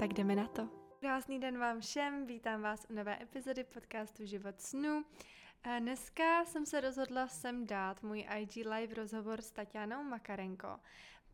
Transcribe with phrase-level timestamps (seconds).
[0.00, 0.68] Tak jdeme na to.
[1.00, 5.04] Krásný den vám všem, vítám vás u nové epizody podcastu Život snu.
[5.78, 10.80] Dneska jsem se rozhodla sem dát můj IG live rozhovor s Tatianou Makarenko,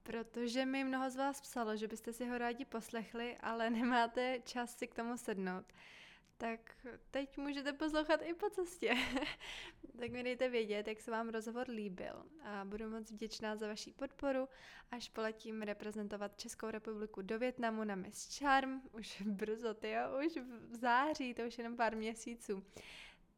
[0.02, 4.76] protože mi mnoho z vás psalo, že byste si ho rádi poslechli, ale nemáte čas
[4.76, 5.72] si k tomu sednout
[6.36, 6.60] tak
[7.10, 8.94] teď můžete poslouchat i po cestě.
[9.98, 13.92] tak mi dejte vědět, jak se vám rozhovor líbil a budu moc vděčná za vaši
[13.92, 14.48] podporu,
[14.90, 19.94] až poletím reprezentovat Českou republiku do Větnamu na Miss Charm, už brzo, ty
[20.26, 20.36] už
[20.70, 22.66] v září, to už jenom pár měsíců.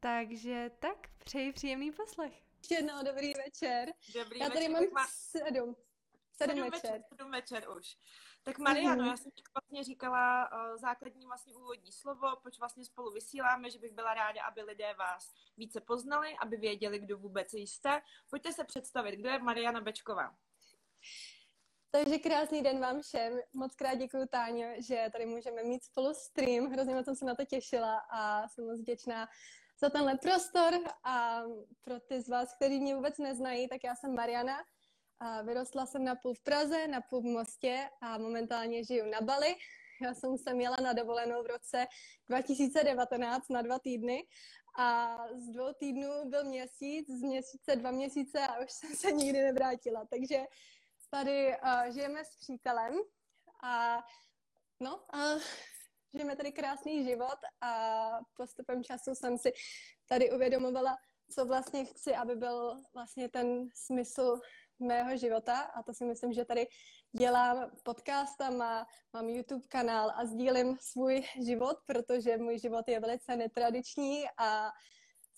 [0.00, 2.42] Takže tak, přeji příjemný poslech.
[2.58, 3.92] Ještě jednou dobrý večer.
[4.14, 4.92] Dobrý Já tady večer.
[4.92, 5.76] mám sedm.
[6.32, 6.90] Sedm, sedm večer.
[6.90, 7.02] večer.
[7.08, 7.96] Sedm večer už.
[8.42, 9.10] Tak Mariano, Mhm.
[9.10, 13.78] já jsem ti vlastně říkala uh, základní vlastně úvodní slovo, proč vlastně spolu vysíláme, že
[13.78, 18.00] bych byla ráda, aby lidé vás více poznali, aby věděli, kdo vůbec jste.
[18.30, 20.34] Pojďte se představit, kdo je Mariana Bečková.
[21.90, 23.38] Takže krásný den vám všem.
[23.52, 26.66] Moc krát děkuji Táňo, že tady můžeme mít spolu stream.
[26.72, 29.28] Hrozně moc jsem se na to těšila a jsem moc vděčná
[29.80, 30.74] za tenhle prostor.
[31.04, 31.42] A
[31.84, 34.64] pro ty z vás, kteří mě vůbec neznají, tak já jsem Mariana.
[35.20, 39.20] A vyrostla jsem na půl v Praze, na půl v Mostě a momentálně žiju na
[39.20, 39.56] Bali.
[40.02, 41.86] Já jsem sem jela na dovolenou v roce
[42.28, 44.26] 2019 na dva týdny
[44.78, 49.42] a z dvou týdnů byl měsíc, z měsíce dva měsíce a už jsem se nikdy
[49.42, 50.06] nevrátila.
[50.10, 50.44] Takže
[51.10, 52.94] tady uh, žijeme s přítelem
[53.62, 54.02] a
[54.80, 55.42] no, uh,
[56.14, 59.52] žijeme tady krásný život a postupem času jsem si
[60.08, 60.96] tady uvědomovala,
[61.30, 64.40] co vlastně chci, aby byl vlastně ten smysl
[64.80, 66.66] mého života a to si myslím, že tady
[67.18, 74.24] dělám podcastama, mám YouTube kanál a sdílím svůj život, protože můj život je velice netradiční
[74.38, 74.70] a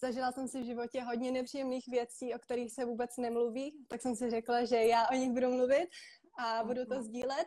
[0.01, 4.17] zažila jsem si v životě hodně nepříjemných věcí, o kterých se vůbec nemluví, tak jsem
[4.17, 5.89] si řekla, že já o nich budu mluvit
[6.39, 7.47] a budu to sdílet.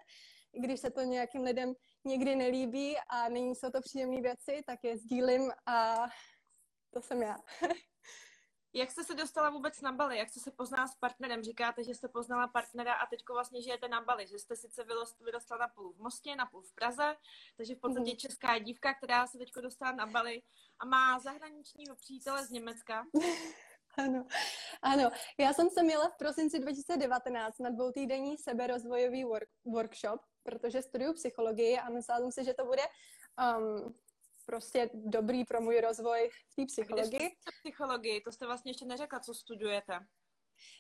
[0.54, 1.74] I když se to nějakým lidem
[2.06, 6.08] někdy nelíbí a není jsou to příjemné věci, tak je sdílím a
[6.94, 7.38] to jsem já.
[8.76, 10.18] Jak jste se dostala vůbec na Bali?
[10.18, 11.44] Jak jste se poznala s partnerem?
[11.44, 14.84] Říkáte, že jste poznala partnera a teď vlastně žijete na Bali, že jste sice
[15.20, 17.16] vyrostla na půl v Mostě, na půl v Praze,
[17.58, 18.18] takže v podstatě Mhm.
[18.18, 20.42] česká dívka, která se teď dostala na Bali
[20.80, 23.06] a má zahraničního přítele z Německa.
[23.98, 24.26] Ano,
[24.82, 25.10] ano.
[25.40, 31.78] Já jsem se měla v prosinci 2019 na dvoutýdenní seberozvojový work, workshop, protože studuju psychologii
[31.80, 32.82] a myslela jsem si, že to bude
[33.58, 33.96] um,
[34.46, 37.36] prostě dobrý pro můj rozvoj v té psychologii.
[37.64, 38.22] psychologii?
[38.22, 40.00] To jste vlastně ještě neřekla, co studujete.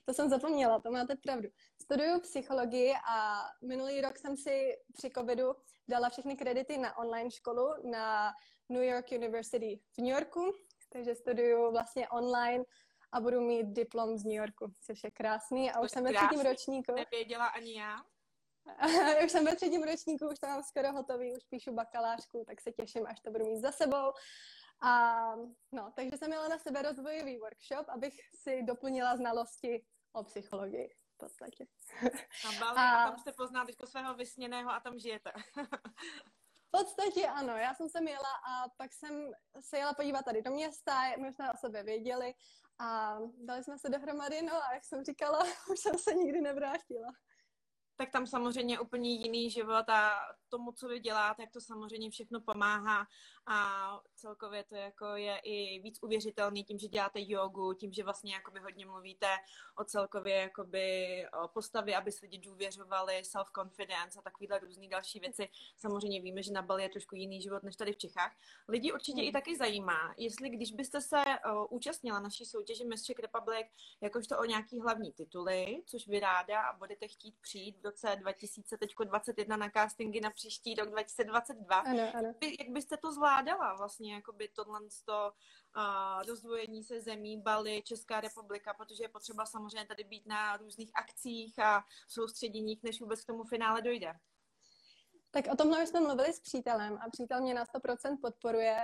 [0.05, 1.49] To jsem zapomněla, to máte pravdu.
[1.81, 5.55] Studuju psychologii a minulý rok jsem si při covidu
[5.87, 8.31] dala všechny kredity na online školu na
[8.69, 10.53] New York University v New Yorku,
[10.89, 12.63] takže studuju vlastně online
[13.11, 16.41] a budu mít diplom z New Yorku, což je krásný a už jsem ve třetím
[16.41, 16.93] ročníku.
[16.95, 17.97] Nevěděla ani já.
[19.25, 22.71] už jsem ve třetím ročníku, už to mám skoro hotový, už píšu bakalářku, tak se
[22.71, 24.11] těším, až to budu mít za sebou.
[24.81, 25.15] A
[25.71, 31.17] no, takže jsem měla na sebe rozvojový workshop, abych si doplnila znalosti o psychologii v
[31.17, 31.65] podstatě.
[32.45, 35.31] Na Bali A- a tam jste poznala teďko svého vysněného a tam žijete.
[36.67, 40.51] V podstatě ano, já jsem se jela a pak jsem se jela podívat tady do
[40.51, 42.33] města, my už jsme o sobě věděli
[42.79, 45.39] a dali jsme se dohromady, no a jak jsem říkala,
[45.71, 47.07] už jsem se nikdy nevrátila.
[47.95, 50.11] Tak tam samozřejmě úplně jiný život a
[50.53, 53.07] tomu, co vy děláte, jak to samozřejmě všechno pomáhá
[53.45, 53.57] a
[54.15, 58.59] celkově to jako je i víc uvěřitelný tím, že děláte jogu, tím, že vlastně jakoby
[58.59, 59.27] hodně mluvíte
[59.75, 60.85] o celkově jakoby
[61.43, 65.49] o postavě, aby se lidi důvěřovali, self-confidence a takovýhle různý další věci.
[65.77, 68.31] Samozřejmě víme, že na Bali je trošku jiný život než tady v Čechách.
[68.67, 69.29] Lidi určitě Hmm.
[69.29, 73.67] i taky zajímá, jestli když byste se o, účastnila naší soutěže Miss Czech Republic
[74.01, 79.57] jakožto o nějaký hlavní tituly, což vy ráda a budete chtít přijít v roce 2021
[79.57, 81.79] na castingy na příští rok 2022.
[81.79, 82.33] Ano, ano.
[82.59, 85.31] Jak byste to zvládala vlastně, jakoby tohle to,
[85.77, 90.91] uh, rozdvojení se zemí Bali, Česká republika, protože je potřeba samozřejmě tady být na různých
[90.95, 94.13] akcích a soustředěních, než vůbec k tomu finále dojde.
[95.31, 98.77] Tak o tomhle už jsme mluvili s přítelem a přítel mě na 100% podporuje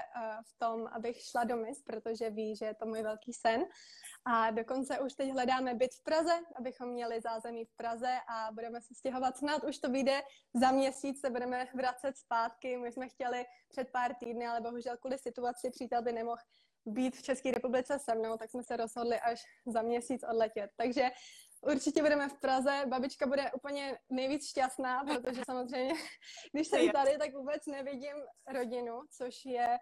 [0.45, 3.65] v tom, abych šla do MIS, protože ví, že je to můj velký sen.
[4.25, 8.81] A dokonce už teď hledáme byt v Praze, abychom měli zázemí v Praze a budeme
[8.81, 9.37] se stěhovat.
[9.37, 10.21] Snad už to vyjde
[10.53, 12.77] za měsíc, se budeme vracet zpátky.
[12.77, 16.41] My jsme chtěli před pár týdny, ale bohužel kvůli situaci přítel by nemohl
[16.85, 20.71] být v České republice se mnou, tak jsme se rozhodli až za měsíc odletět.
[20.77, 21.09] Takže
[21.61, 22.83] Určitě budeme v Praze.
[22.87, 25.93] Babička bude úplně nejvíc šťastná, protože samozřejmě,
[26.53, 28.15] když jsem tady, tak vůbec nevidím
[28.47, 29.77] rodinu, což je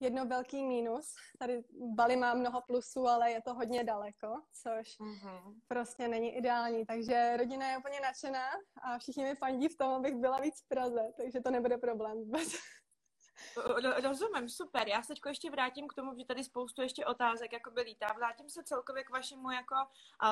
[0.00, 1.14] jedno velký mínus.
[1.38, 1.62] Tady
[1.94, 5.60] Bali má mnoho plusů, ale je to hodně daleko, což uh-huh.
[5.68, 6.86] prostě není ideální.
[6.86, 8.46] Takže rodina je úplně nadšená
[8.82, 12.18] a všichni mi fandí v tom, abych byla víc v Praze, takže to nebude problém
[12.18, 12.48] vůbec.
[14.02, 14.88] Rozumím, super.
[14.88, 18.06] Já se ještě vrátím k tomu, že tady spoustu ještě otázek jako by lítá.
[18.16, 19.74] Vrátím se celkově k vašemu jako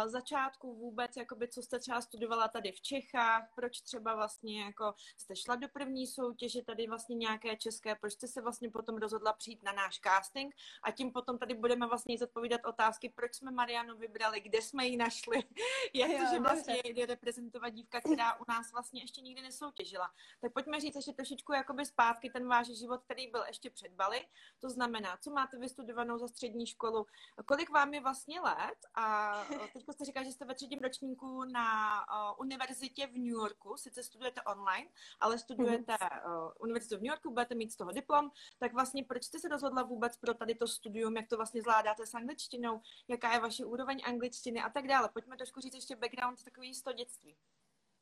[0.06, 5.36] začátku vůbec, jakoby, co jste třeba studovala tady v Čechách, proč třeba vlastně jako jste
[5.36, 9.62] šla do první soutěže tady vlastně nějaké české, proč jste se vlastně potom rozhodla přijít
[9.62, 14.40] na náš casting a tím potom tady budeme vlastně zodpovídat otázky, proč jsme Marianu vybrali,
[14.40, 15.42] kde jsme ji našli,
[15.94, 20.10] jak to, že vlastně jde reprezentovat dívka, která u nás vlastně ještě nikdy nesoutěžila.
[20.40, 24.26] Tak pojďme říct ještě trošičku jakoby zpátky ten váš život, který byl ještě před Bali.
[24.60, 27.06] To znamená, co máte vystudovanou za střední školu,
[27.46, 28.78] kolik vám je vlastně let?
[28.94, 29.34] A
[29.72, 34.02] teď jste říkal, že jste ve třetím ročníku na uh, univerzitě v New Yorku, sice
[34.02, 34.88] studujete online,
[35.20, 35.96] ale studujete
[36.26, 39.48] uh, univerzitu v New Yorku, budete mít z toho diplom, tak vlastně proč jste se
[39.48, 43.64] rozhodla vůbec pro tady to studium, jak to vlastně zvládáte s angličtinou, jaká je vaše
[43.64, 45.08] úroveň angličtiny a tak dále.
[45.08, 47.36] Pojďme trošku říct ještě background takový z toho dětství.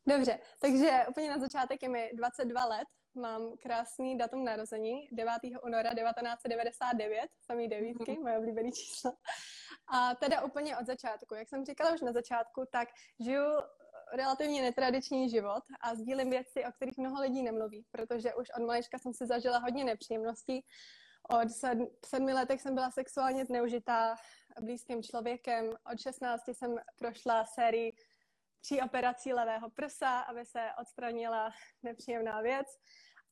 [0.08, 5.32] Dobře, takže úplně na začátek je mi 22 let, mám krásný datum narození, 9.
[5.64, 8.22] února 1999, samý devítky, mm-hmm.
[8.22, 9.12] moje oblíbené číslo.
[9.88, 12.88] A teda úplně od začátku, jak jsem říkala už na začátku, tak
[13.20, 13.44] žiju
[14.12, 18.98] relativně netradiční život a sdílím věci, o kterých mnoho lidí nemluví, protože už od malička
[18.98, 20.64] jsem si zažila hodně nepříjemností.
[21.30, 21.48] Od
[22.06, 24.16] sedmi letech jsem byla sexuálně zneužitá
[24.60, 27.92] blízkým člověkem, od 16 jsem prošla sérii
[28.66, 31.50] tří operací levého prsa, aby se odstranila
[31.82, 32.66] nepříjemná věc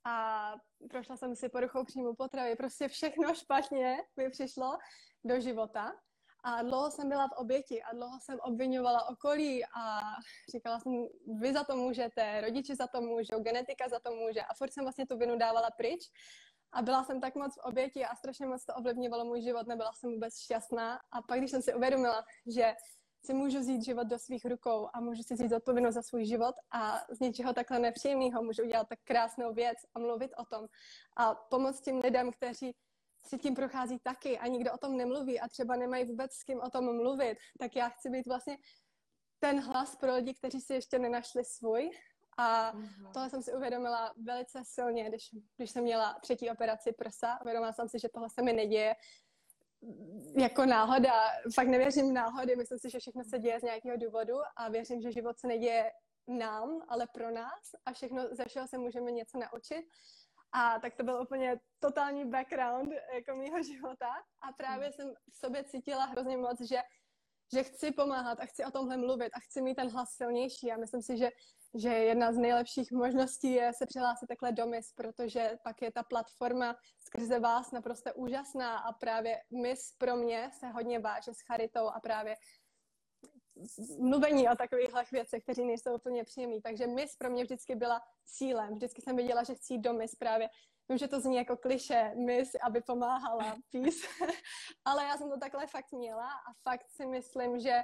[0.07, 0.55] a
[0.91, 2.57] prošla jsem si poruchou příjmu potravy.
[2.57, 4.79] Prostě všechno špatně mi přišlo
[5.25, 5.93] do života.
[6.45, 10.01] A dlouho jsem byla v oběti a dlouho jsem obvinovala okolí a
[10.55, 10.93] říkala jsem,
[11.41, 14.41] vy za to můžete, rodiči za to můžou, genetika za to může.
[14.41, 16.01] A furt jsem vlastně tu vinu dávala pryč.
[16.73, 19.93] A byla jsem tak moc v oběti a strašně moc to ovlivňovalo můj život, nebyla
[19.93, 21.01] jsem vůbec šťastná.
[21.13, 22.75] A pak, když jsem si uvědomila, že
[23.25, 26.55] si můžu vzít život do svých rukou a můžu si vzít odpovědnost za svůj život
[26.71, 30.67] a z něčeho takhle nepříjemného můžu udělat tak krásnou věc a mluvit o tom
[31.17, 32.75] a pomoct tím lidem, kteří
[33.27, 36.61] si tím prochází taky a nikdo o tom nemluví a třeba nemají vůbec s kým
[36.61, 38.57] o tom mluvit, tak já chci být vlastně
[39.39, 41.91] ten hlas pro lidi, kteří si ještě nenašli svůj.
[42.37, 43.13] A uh-huh.
[43.13, 47.39] tohle jsem si uvědomila velice silně, když, když jsem měla třetí operaci prsa.
[47.41, 48.95] Uvědomila jsem si, že tohle se mi neděje,
[50.39, 51.13] jako náhoda,
[51.55, 55.13] fakt nevěřím náhody, myslím si, že všechno se děje z nějakého důvodu a věřím, že
[55.13, 55.91] život se neděje
[56.29, 59.85] nám, ale pro nás a všechno, ze všeho se můžeme něco naučit.
[60.53, 64.11] A tak to byl úplně totální background jako mýho života
[64.41, 66.79] a právě jsem v sobě cítila hrozně moc, že,
[67.55, 70.77] že chci pomáhat a chci o tomhle mluvit a chci mít ten hlas silnější a
[70.77, 71.31] myslím si, že
[71.75, 76.03] že jedna z nejlepších možností je se přihlásit takhle do MIS, protože pak je ta
[76.03, 81.89] platforma skrze vás naprosto úžasná a právě MIS pro mě se hodně váže s charitou
[81.89, 82.37] a právě
[83.99, 86.63] mluvení o takovýchhle věcech, kteří nejsou úplně příjemný.
[86.63, 88.75] Takže MIS pro mě vždycky byla cílem.
[88.75, 90.49] Vždycky jsem věděla, že chci jít do MIS právě.
[90.89, 94.07] Vím, že to zní jako kliše, MIS, aby pomáhala, peace.
[94.85, 97.81] Ale já jsem to takhle fakt měla a fakt si myslím, že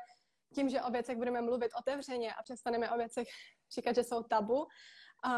[0.55, 3.29] tím, že o věcech budeme mluvit otevřeně a přestaneme o věcech
[3.75, 4.67] říkat, že jsou tabu,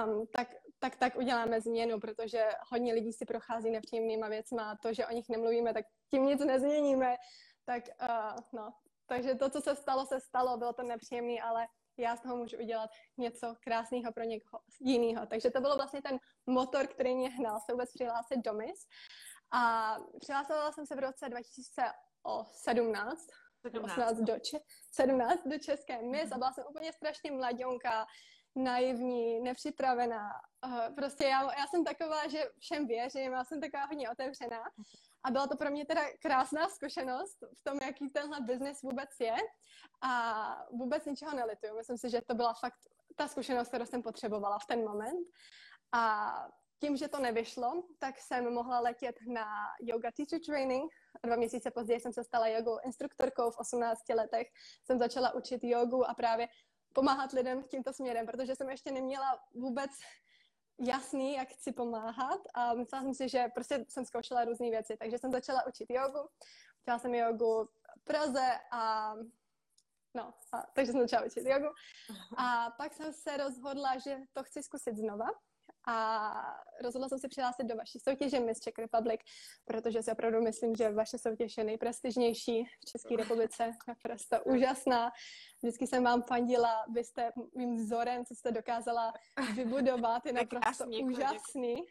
[0.07, 0.49] um, tak,
[0.79, 5.13] tak, tak uděláme změnu, protože hodně lidí si prochází nepříjemnýma věcma a to, že o
[5.13, 7.17] nich nemluvíme, tak tím nic nezměníme.
[7.65, 8.73] Tak, uh, no.
[9.07, 11.67] Takže to, co se stalo, se stalo, bylo to nepříjemné, ale
[11.99, 15.27] já z toho můžu udělat něco krásného pro někoho jiného.
[15.27, 18.87] Takže to bylo vlastně ten motor, který mě hnal se vůbec přihlásit do MIS.
[19.53, 23.27] A přihlásila jsem se v roce 2017,
[23.71, 28.07] 17 do, Če- 17 do České mis a byla jsem úplně strašně mladionka,
[28.57, 30.29] naivní, nepřipravená.
[30.67, 34.63] Uh, prostě já, já jsem taková, že všem věřím, já jsem taková hodně otevřená.
[35.25, 39.37] A byla to pro mě teda krásná zkušenost v tom, jaký tenhle biznis vůbec je.
[40.03, 41.77] A vůbec ničeho nelituju.
[41.77, 42.79] Myslím si, že to byla fakt
[43.17, 45.27] ta zkušenost, kterou jsem potřebovala v ten moment.
[45.93, 46.35] A
[46.83, 49.47] tím, že to nevyšlo, tak jsem mohla letět na
[49.81, 50.93] yoga teacher training.
[51.27, 54.47] Dva měsíce později jsem se stala jogou instruktorkou v 18 letech.
[54.85, 56.49] Jsem začala učit jogu a právě
[56.93, 59.91] pomáhat lidem tímto směrem, protože jsem ještě neměla vůbec
[60.81, 62.41] jasný, jak chci pomáhat.
[62.55, 66.29] A myslela jsem si, že prostě jsem zkoušela různé věci, takže jsem začala učit jogu,
[66.83, 67.69] učila jsem jogu
[68.01, 69.15] v Praze a
[70.15, 71.69] no, a, takže jsem začala učit jogu
[72.37, 75.27] a pak jsem se rozhodla, že to chci zkusit znova
[75.87, 79.21] a rozhodla jsem se přihlásit do vaší soutěže Miss Czech Republic,
[79.65, 85.13] protože si opravdu myslím, že vaše soutěž je nejprestižnější v České republice, naprosto úžasná.
[85.63, 89.13] Vždycky jsem vám fandila, vy jste mým vzorem, co jste dokázala
[89.55, 91.83] vybudovat, je naprosto úžasný.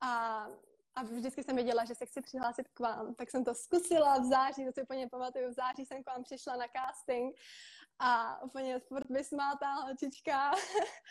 [0.00, 0.46] A
[0.94, 3.14] a vždycky jsem věděla, že se chci přihlásit k vám.
[3.14, 6.22] Tak jsem to zkusila v září, to si úplně pamatuju, v září jsem k vám
[6.22, 7.36] přišla na casting
[8.00, 10.52] a úplně furt vysmátá holčička,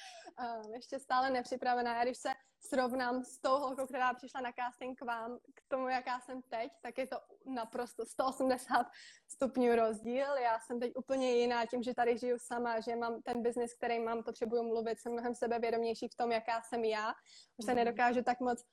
[0.74, 1.96] ještě stále nepřipravená.
[1.96, 2.30] Já když se
[2.60, 6.72] srovnám s tou holkou, která přišla na casting k vám, k tomu, jaká jsem teď,
[6.82, 8.88] tak je to naprosto 180
[9.28, 10.36] stupňů rozdíl.
[10.36, 14.00] Já jsem teď úplně jiná tím, že tady žiju sama, že mám ten biznis, který
[14.00, 17.14] mám, potřebuju mluvit, jsem mnohem sebevědomější v tom, jaká jsem já.
[17.58, 17.76] Už se mhm.
[17.76, 18.64] nedokážu tak moc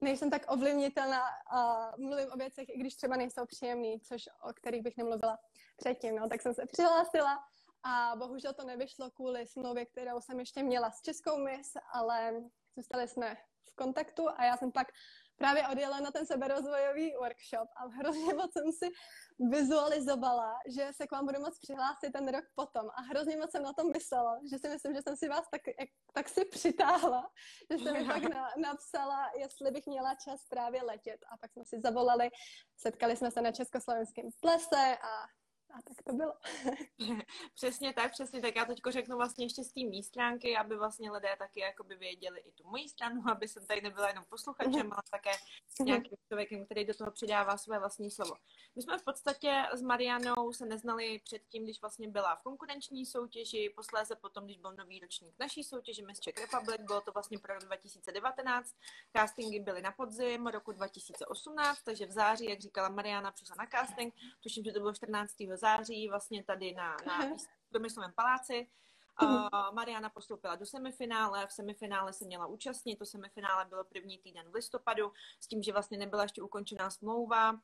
[0.00, 4.82] nejsem tak ovlivnitelná a mluvím o věcech, i když třeba nejsou příjemný, což o kterých
[4.82, 5.38] bych nemluvila
[5.76, 6.16] předtím.
[6.16, 7.44] No, tak jsem se přihlásila
[7.82, 12.32] a bohužel to nevyšlo kvůli smlouvě, kterou jsem ještě měla s Českou mis, ale
[12.76, 13.36] zůstali jsme
[13.70, 14.88] v kontaktu a já jsem pak
[15.36, 18.90] právě odjela na ten seberozvojový workshop a hrozně moc jsem si
[19.50, 22.90] vizualizovala, že se k vám budu moc přihlásit ten rok potom.
[22.94, 25.60] A hrozně moc jsem na tom myslela, že si myslím, že jsem si vás tak,
[26.12, 27.30] tak si přitáhla,
[27.70, 31.20] že jsem mi pak na, napsala, jestli bych měla čas právě letět.
[31.32, 32.30] A pak jsme si zavolali,
[32.76, 35.26] setkali jsme se na československém plese a
[35.76, 36.32] a tak to bylo.
[37.54, 38.56] přesně tak, přesně tak.
[38.56, 42.40] Já teď řeknu vlastně ještě z té mý stránky, aby vlastně lidé taky jakoby věděli
[42.40, 45.30] i tu moji stranu, aby jsem tady nebyla jenom posluchačem, ale také
[45.80, 48.34] nějakým člověkem, který do toho přidává své vlastní slovo.
[48.76, 53.72] My jsme v podstatě s Marianou se neznali předtím, když vlastně byla v konkurenční soutěži,
[53.76, 57.54] posléze potom, když byl nový ročník naší soutěži Miss Czech Republic, bylo to vlastně pro
[57.54, 58.74] rok 2019,
[59.16, 64.14] castingy byly na podzim roku 2018, takže v září, jak říkala Mariana, přišla na casting,
[64.42, 65.65] tuším, že to bylo 14 září
[66.08, 67.36] vlastně tady na, na
[67.70, 68.68] Promyslovém paláci.
[69.22, 74.50] Uh, Mariana postoupila do semifinále, v semifinále se měla účastnit, to semifinále bylo první týden
[74.50, 77.60] v listopadu, s tím, že vlastně nebyla ještě ukončená smlouva,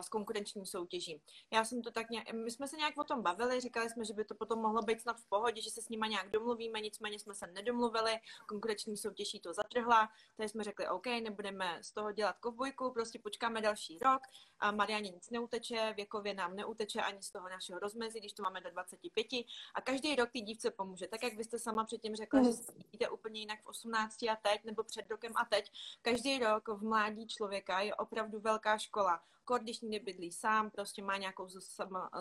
[0.00, 1.22] s konkurenční soutěží.
[1.50, 4.14] Já jsem to tak nějak, my jsme se nějak o tom bavili, říkali jsme, že
[4.14, 7.18] by to potom mohlo být snad v pohodě, že se s nima nějak domluvíme, nicméně
[7.18, 8.12] jsme se nedomluvili,
[8.46, 13.60] konkurenční soutěží to zatrhla, takže jsme řekli, OK, nebudeme z toho dělat kovbojku, prostě počkáme
[13.60, 14.22] další rok
[14.58, 18.60] a Marianě nic neuteče, věkově nám neuteče ani z toho našeho rozmezí, když to máme
[18.60, 19.26] do 25
[19.74, 21.06] a každý rok ty dívce pomůže.
[21.06, 22.72] Tak jak byste sama předtím řekla, že se
[23.10, 25.72] úplně jinak v 18 a teď, nebo před rokem a teď,
[26.02, 31.16] každý rok v mládí člověka je opravdu velká škola kor, když nebydlí sám, prostě má
[31.16, 31.48] nějakou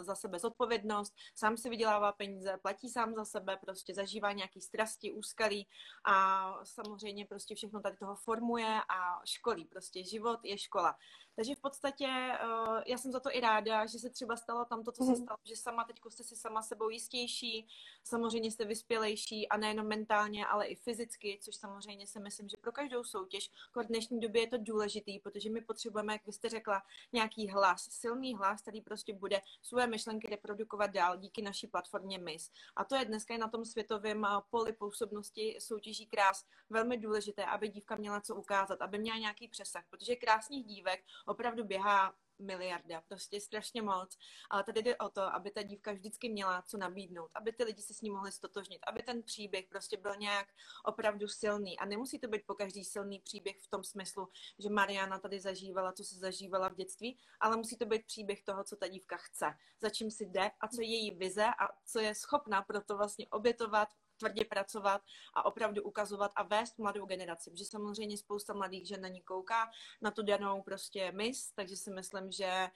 [0.01, 5.13] za sebe zodpovědnost, sám si vydělává peníze, platí sám za sebe, prostě zažívá nějaký strasti,
[5.13, 5.67] úskalí
[6.05, 9.65] a samozřejmě prostě všechno tady toho formuje a školí.
[9.65, 10.95] Prostě život je škola.
[11.39, 14.83] Takže v podstatě uh, já jsem za to i ráda, že se třeba stalo tam
[14.83, 15.23] to, co se mhm.
[15.23, 17.67] stalo, že sama teď jste si sama sebou jistější,
[18.03, 22.71] samozřejmě jste vyspělejší a nejenom mentálně, ale i fyzicky, což samozřejmě si myslím, že pro
[22.71, 26.81] každou soutěž v dnešní době je to důležitý, protože my potřebujeme, jak vy jste řekla,
[27.13, 32.51] nějaký hlas, silný hlas, který prostě bude své myšlenky reprodukovat dál díky naší platformě MIS.
[32.75, 37.69] A to je dneska na tom světovém eh, poli působnosti soutěží krás velmi důležité, aby
[37.69, 43.41] dívka měla co ukázat, aby měla nějaký přesah, protože krásných dívek opravdu běhá miliarda, prostě
[43.41, 44.17] strašně moc.
[44.49, 47.81] Ale tady jde o to, aby ta dívka vždycky měla co nabídnout, aby ty lidi
[47.81, 50.47] se s ní mohli stotožnit, aby ten příběh prostě byl nějak
[50.85, 51.79] opravdu silný.
[51.79, 55.91] A nemusí to být po každý silný příběh v tom smyslu, že Mariana tady zažívala,
[55.91, 59.45] co se zažívala v dětství, ale musí to být příběh toho, co ta dívka chce,
[59.81, 62.97] za čím si jde a co je její vize a co je schopná pro to
[62.97, 65.01] vlastně obětovat, tvrdě pracovat
[65.33, 69.69] a opravdu ukazovat a vést mladou generaci, protože samozřejmě spousta mladých žen na ní kouká,
[70.01, 72.67] na tu danou prostě mis, takže si myslím, že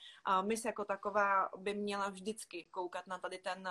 [0.41, 3.69] mis jako taková by měla vždycky koukat na tady ten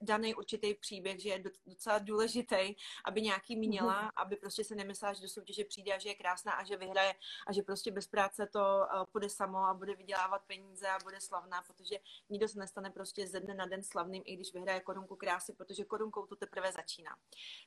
[0.00, 4.12] daný určitý příběh, že je docela důležitý, aby nějaký měla, mm-hmm.
[4.16, 7.14] aby prostě se nemyslela, že do soutěže přijde a že je krásná a že vyhraje
[7.46, 11.20] a že prostě bez práce to uh, půjde samo a bude vydělávat peníze a bude
[11.20, 11.96] slavná, protože
[12.28, 15.84] nikdo se nestane prostě ze dne na den slavným, i když vyhraje korunku krásy, protože
[15.84, 17.16] korunkou to teprve začíná.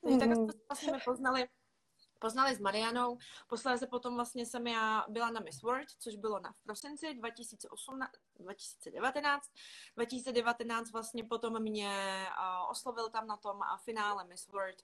[0.03, 0.19] Takže mm-hmm.
[0.19, 1.47] tak jsme vlastně poznali
[2.19, 3.17] poznali s Marianou.
[3.47, 8.11] Posléze potom vlastně jsem já byla na Miss World, což bylo na v prosinci 2018,
[8.39, 9.49] 2019.
[9.95, 12.25] 2019 vlastně potom mě
[12.69, 14.77] oslovil tam na tom finále Miss World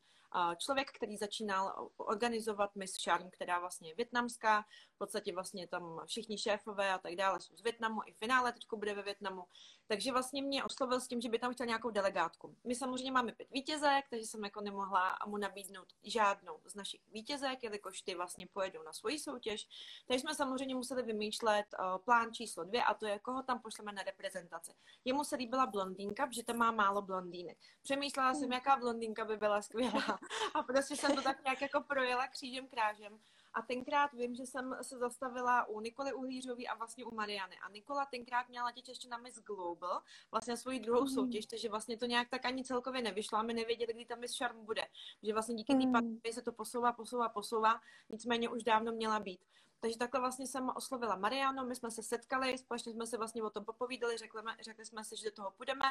[0.57, 4.65] člověk, který začínal organizovat Miss Charm, která vlastně je větnamská,
[5.05, 8.93] podstatě vlastně tam všichni šéfové a tak dále jsou z Větnamu, i finále teď bude
[8.93, 9.43] ve Větnamu.
[9.88, 12.55] Takže vlastně mě oslovil s tím, že by tam chtěl nějakou delegátku.
[12.63, 17.63] My samozřejmě máme pět vítězek, takže jsem jako nemohla mu nabídnout žádnou z našich vítězek,
[17.63, 19.67] jelikož ty vlastně pojedou na svoji soutěž.
[20.07, 23.91] Takže jsme samozřejmě museli vymýšlet uh, plán číslo dvě a to je, koho tam pošleme
[23.91, 24.72] na reprezentaci.
[25.05, 27.57] Jemu se líbila blondýnka, protože tam má málo blondýnek.
[27.81, 30.19] Přemýšlela jsem, jaká blondýnka by byla skvělá.
[30.53, 33.19] A prostě jsem to tak nějak jako projela křížem krážem.
[33.53, 37.57] A tenkrát vím, že jsem se zastavila u Nikoly Uhlířový a vlastně u Mariany.
[37.60, 41.07] A Nikola tenkrát měla teď ještě na Miss Global, vlastně svoji druhou mm.
[41.07, 44.38] soutěž, takže vlastně to nějak tak ani celkově nevyšlo a my nevěděli, kdy ta Miss
[44.38, 44.88] Charm bude.
[45.24, 45.91] Že vlastně díky té mm.
[45.91, 49.45] pandemii se to posouvá, posouvá, posouvá, nicméně už dávno měla být.
[49.83, 53.49] Takže takhle vlastně jsem oslovila Mariano, my jsme se setkali, společně jsme se vlastně o
[53.49, 55.85] tom popovídali, řekli, řekli jsme si, že do toho půjdeme,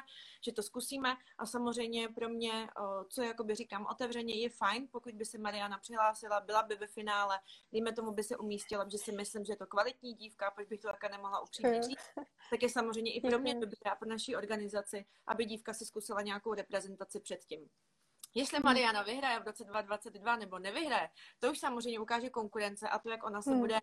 [0.44, 2.68] že to zkusíme a samozřejmě pro mě,
[3.08, 7.40] co jakoby říkám otevřeně, je fajn, pokud by se Mariana přihlásila, byla by ve finále,
[7.72, 10.80] dejme tomu by se umístila, že si myslím, že je to kvalitní dívka, proč bych
[10.80, 12.11] to také nemohla upřímně říct,
[12.50, 16.22] tak je samozřejmě i pro mě dobré a pro naší organizaci, aby dívka si zkusila
[16.22, 17.68] nějakou reprezentaci předtím.
[18.35, 18.65] Jestli hmm.
[18.65, 21.09] Mariana vyhraje v roce 2022 nebo nevyhraje,
[21.41, 23.61] to už samozřejmě ukáže konkurence a to, jak ona se hmm.
[23.61, 23.81] bude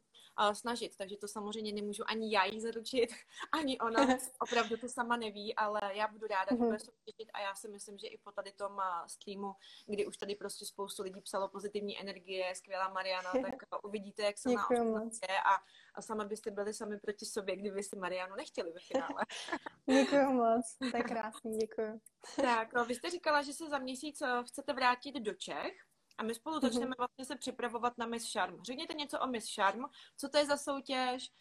[0.54, 0.98] snažit.
[0.98, 3.10] Takže to samozřejmě nemůžu ani já jí zaručit,
[3.52, 4.08] ani ona
[4.40, 6.66] opravdu to sama neví, ale já budu ráda, že hmm.
[6.66, 9.54] bude soutěžit a já si myslím, že i po tady tom uh, streamu,
[9.88, 14.38] kdy už tady prostě spoustu lidí psalo pozitivní energie, skvělá Mariana, tak uh, uvidíte, jak
[14.38, 15.56] se ona je a,
[15.96, 19.26] a sama byste byli sami proti sobě, kdyby si Marianu nechtěli ve finále.
[19.86, 22.02] děkuji moc, to je krásný, děkuji.
[22.36, 25.89] Tak, vy jste říkala, že se za měsíc chcete vrátit do Čech
[26.20, 26.62] a my spolu mhm.
[26.62, 28.64] začneme vlastně se připravovat na Miss Charm.
[28.64, 29.84] Řekněte něco o Miss Charm,
[30.18, 31.32] co to je za soutěž,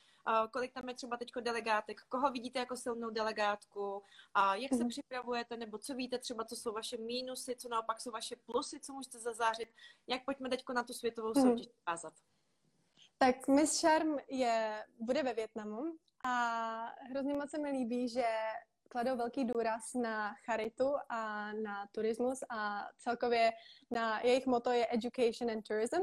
[0.50, 4.02] kolik tam je třeba teď delegátek, koho vidíte jako silnou delegátku,
[4.34, 4.88] a jak se mhm.
[4.88, 8.92] připravujete, nebo co víte třeba, co jsou vaše mínusy, co naopak jsou vaše plusy, co
[8.92, 9.68] můžete zazářit,
[10.06, 11.42] jak pojďme teď na tu světovou mhm.
[11.42, 12.12] soutěž ukázat.
[13.18, 18.26] Tak Miss Charm je, bude ve Větnamu a hrozně moc se mi líbí, že
[18.88, 23.52] kladou velký důraz na charitu a na turismus a celkově
[23.90, 26.02] na jejich moto je Education and Tourism,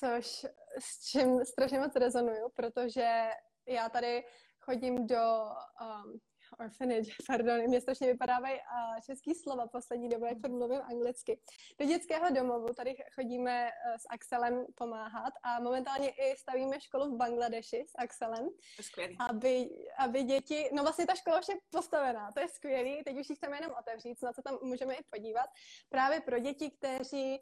[0.00, 0.46] což
[0.78, 3.30] s čím strašně moc rezonuju, protože
[3.66, 4.24] já tady
[4.60, 5.44] chodím do
[5.80, 6.20] um,
[6.60, 8.58] orphanage, pardon, mě strašně vypadávají
[9.06, 11.40] český slova poslední dobou, jak mluvím anglicky.
[11.80, 17.16] Do dětského domovu tady chodíme uh, s Axelem pomáhat a momentálně i stavíme školu v
[17.16, 18.48] Bangladeši s Axelem.
[19.30, 23.30] Aby, aby děti, no vlastně ta škola už je postavená, to je skvělý, teď už
[23.30, 25.46] ji chceme jenom otevřít, na co tam můžeme i podívat.
[25.88, 27.40] Právě pro děti, kteří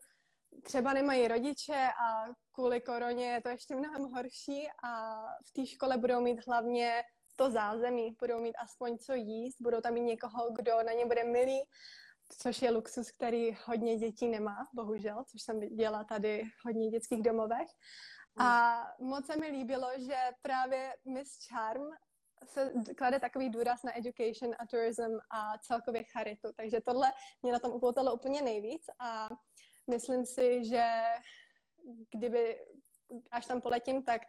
[0.62, 5.99] třeba nemají rodiče a kvůli koroně je to ještě mnohem horší a v té škole
[5.99, 7.03] budou mít hlavně
[7.38, 11.24] to zázemí, budou mít aspoň co jíst, budou tam mít někoho, kdo na ně bude
[11.24, 11.62] milý,
[12.29, 17.68] což je luxus, který hodně dětí nemá, bohužel, což jsem viděla tady hodně dětských domovech.
[18.38, 21.87] A moc se mi líbilo, že právě Miss Charm
[22.44, 26.48] se klade takový důraz na education a tourism a celkově charitu.
[26.57, 29.29] Takže tohle mě na tom upoutalo úplně nejvíc a
[29.90, 30.85] myslím si, že
[32.11, 32.59] kdyby,
[33.31, 34.22] až tam poletím, tak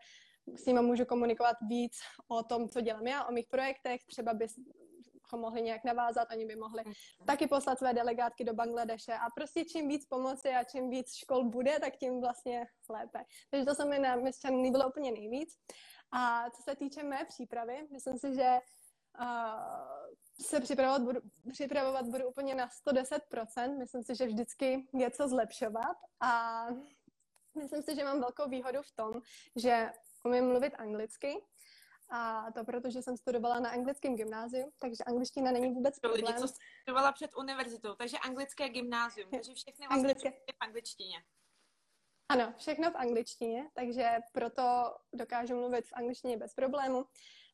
[0.55, 4.47] s nimi můžu komunikovat víc o tom, co dělám já, o mých projektech, třeba by
[5.31, 6.83] ho mohli nějak navázat, oni by mohli
[7.25, 11.43] taky poslat své delegátky do Bangladeše a prostě čím víc pomoci a čím víc škol
[11.43, 13.23] bude, tak tím vlastně lépe.
[13.51, 15.49] Takže to se mi na Mischan líbilo úplně nejvíc.
[16.11, 18.59] A co se týče mé přípravy, myslím si, že
[19.21, 19.25] uh,
[20.41, 21.19] se připravovat budu,
[21.51, 23.77] připravovat budu úplně na 110%.
[23.77, 26.63] Myslím si, že vždycky je co zlepšovat a
[27.57, 29.21] myslím si, že mám velkou výhodu v tom,
[29.55, 29.91] že
[30.23, 31.41] umím mluvit anglicky,
[32.11, 36.25] a to proto, že jsem studovala na anglickém gymnáziu, takže angličtina není vůbec problém.
[36.25, 40.31] Lidi, co studovala před univerzitou, takže anglické gymnázium, takže všechny vlastně anglické.
[40.31, 41.23] v angličtině.
[42.29, 47.05] Ano, všechno v angličtině, takže proto dokážu mluvit v angličtině bez problému.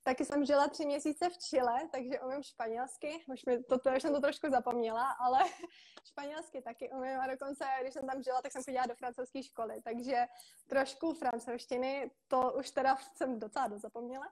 [0.05, 3.25] Taky jsem žila tři měsíce v Chile, takže umím španělsky.
[3.27, 5.39] Už, mi to, to, už jsem to trošku zapomněla, ale
[6.09, 7.19] španělsky taky umím.
[7.19, 9.81] A dokonce, když jsem tam žila, tak jsem chodila do francouzské školy.
[9.83, 10.25] Takže
[10.67, 14.25] trošku francouzštiny, to už teda jsem docela dozapomněla.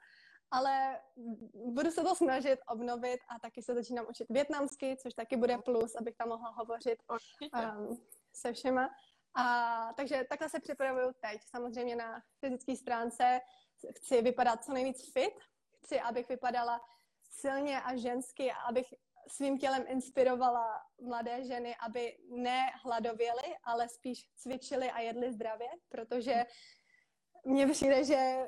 [0.52, 1.00] Ale
[1.54, 5.96] budu se to snažit obnovit a taky se začínám učit větnamsky, což taky bude plus,
[5.96, 7.98] abych tam mohla hovořit um,
[8.34, 8.90] se všema.
[9.36, 11.42] A, takže takhle se připravuju teď.
[11.44, 13.40] Samozřejmě na fyzické stránce
[13.96, 15.34] chci vypadat co nejvíc fit,
[15.84, 16.82] chci, abych vypadala
[17.30, 18.94] silně a žensky, abych
[19.28, 26.46] svým tělem inspirovala mladé ženy, aby ne hladověly, ale spíš cvičily a jedly zdravě, protože
[27.46, 28.48] mně přijde, že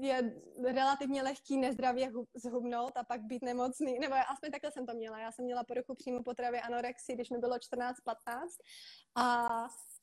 [0.00, 5.18] je relativně lehký nezdravě zhubnout a pak být nemocný, nebo aspoň takhle jsem to měla.
[5.18, 7.94] Já jsem měla poruchu příjmu potravy anorexii, když mi bylo 14-15
[9.14, 9.48] a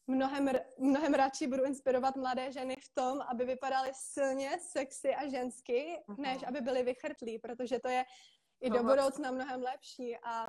[0.07, 5.97] mnohem, mnohem radši budu inspirovat mladé ženy v tom, aby vypadaly silně, sexy a žensky,
[6.17, 8.05] než aby byly vychrtlí, protože to je
[8.61, 10.17] i do budoucna mnohem lepší.
[10.23, 10.47] A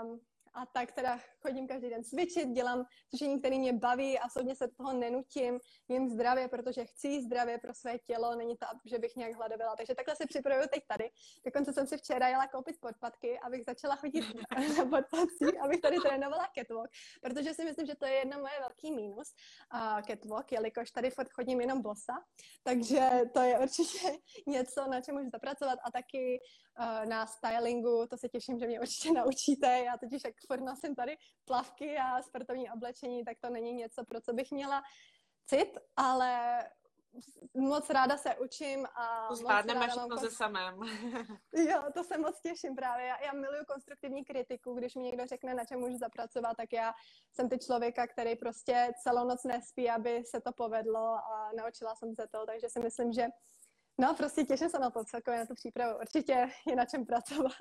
[0.57, 4.69] a tak teda chodím každý den cvičit, dělám cvičení, které mě baví a soudně se
[4.69, 9.35] toho nenutím, jím zdravě, protože chci zdravě pro své tělo, není to, že bych nějak
[9.35, 9.77] hladovala.
[9.77, 11.11] Takže takhle se připravuju teď tady.
[11.45, 14.25] Dokonce jsem si včera jela koupit podpatky, abych začala chodit
[14.79, 16.91] na podpatcích, abych tady trénovala catwalk,
[17.23, 19.29] protože si myslím, že to je jedna moje velký mínus
[19.75, 22.17] uh, catwalk, jelikož tady furt chodím jenom bosa,
[22.65, 23.99] takže to je určitě
[24.47, 26.41] něco, na čem můžu zapracovat a taky
[26.81, 30.95] uh, na stylingu, to se těším, že mě určitě naučíte, já totiž jak furt nosím
[30.95, 34.83] tady plavky a sportovní oblečení, tak to není něco, pro co bych měla
[35.46, 36.62] cit, ale
[37.55, 40.81] moc ráda se učím a to zvládneme všechno ze samém.
[41.70, 43.07] jo, to se moc těším právě.
[43.07, 46.92] Já, já miluju konstruktivní kritiku, když mi někdo řekne, na čem můžu zapracovat, tak já
[47.33, 52.14] jsem ty člověka, který prostě celou noc nespí, aby se to povedlo a naučila jsem
[52.14, 53.27] se to, takže si myslím, že
[53.99, 55.99] No, prostě těším se na to celkově, na tu přípravu.
[55.99, 57.53] Určitě je na čem pracovat.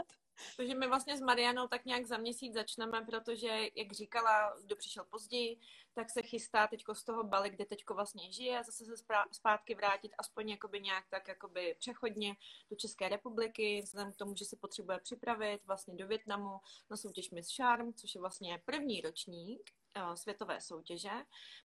[0.57, 5.05] Takže my vlastně s Marianou tak nějak za měsíc začneme, protože, jak říkala, kdo přišel
[5.05, 5.59] později,
[5.93, 8.93] tak se chystá teďko z toho Bali, kde teďko vlastně žije, zase se
[9.31, 12.35] zpátky vrátit aspoň jakoby nějak tak jakoby přechodně
[12.69, 17.31] do České republiky, vzhledem k tomu, že se potřebuje připravit vlastně do Větnamu na soutěž
[17.31, 19.71] Miss Charm, což je vlastně první ročník
[20.15, 21.11] světové soutěže.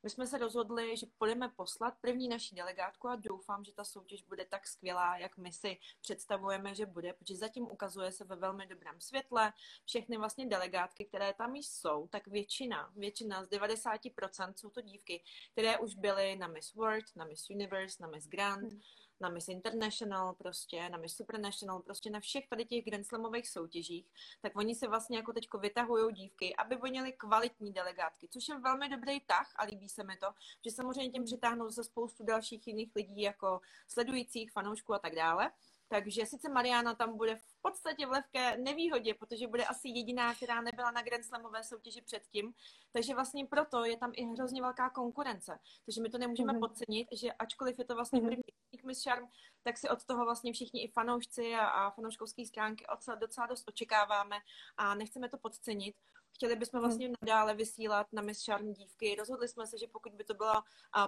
[0.03, 4.23] My jsme se rozhodli, že půjdeme poslat první naší delegátku a doufám, že ta soutěž
[4.23, 8.67] bude tak skvělá, jak my si představujeme, že bude, protože zatím ukazuje se ve velmi
[8.67, 9.53] dobrém světle.
[9.85, 15.79] Všechny vlastně delegátky, které tam jsou, tak většina, většina z 90% jsou to dívky, které
[15.79, 18.81] už byly na Miss World, na Miss Universe, na Miss Grand, hmm
[19.21, 24.07] na Miss International, prostě na Miss Supranational, prostě na všech tady těch Grand Slamových soutěžích,
[24.41, 28.89] tak oni se vlastně jako teďko vytahují dívky, aby měli kvalitní delegátky, což je velmi
[28.89, 30.27] dobrý tah a líbí se mi to,
[30.65, 35.51] že samozřejmě tím přitáhnou zase spoustu dalších jiných lidí, jako sledujících, fanoušků a tak dále.
[35.93, 40.61] Takže sice Mariana tam bude v podstatě v lehké nevýhodě, protože bude asi jediná, která
[40.61, 42.55] nebyla na Grand Slamové soutěži předtím.
[42.93, 45.59] Takže vlastně proto je tam i hrozně velká konkurence.
[45.85, 46.61] Takže my to nemůžeme mm-hmm.
[46.61, 48.27] podcenit, že ačkoliv je to vlastně mm-hmm.
[48.27, 48.43] první
[48.85, 49.29] Miss Charm,
[49.63, 52.85] tak si od toho vlastně všichni i fanoušci a, a fanouškovské stránky
[53.21, 54.37] docela dost očekáváme
[54.77, 55.97] a nechceme to podcenit.
[56.35, 57.15] Chtěli bychom vlastně hmm.
[57.23, 59.15] nadále vysílat na Miss Charm dívky.
[59.15, 60.63] Rozhodli jsme se, že pokud by to bylo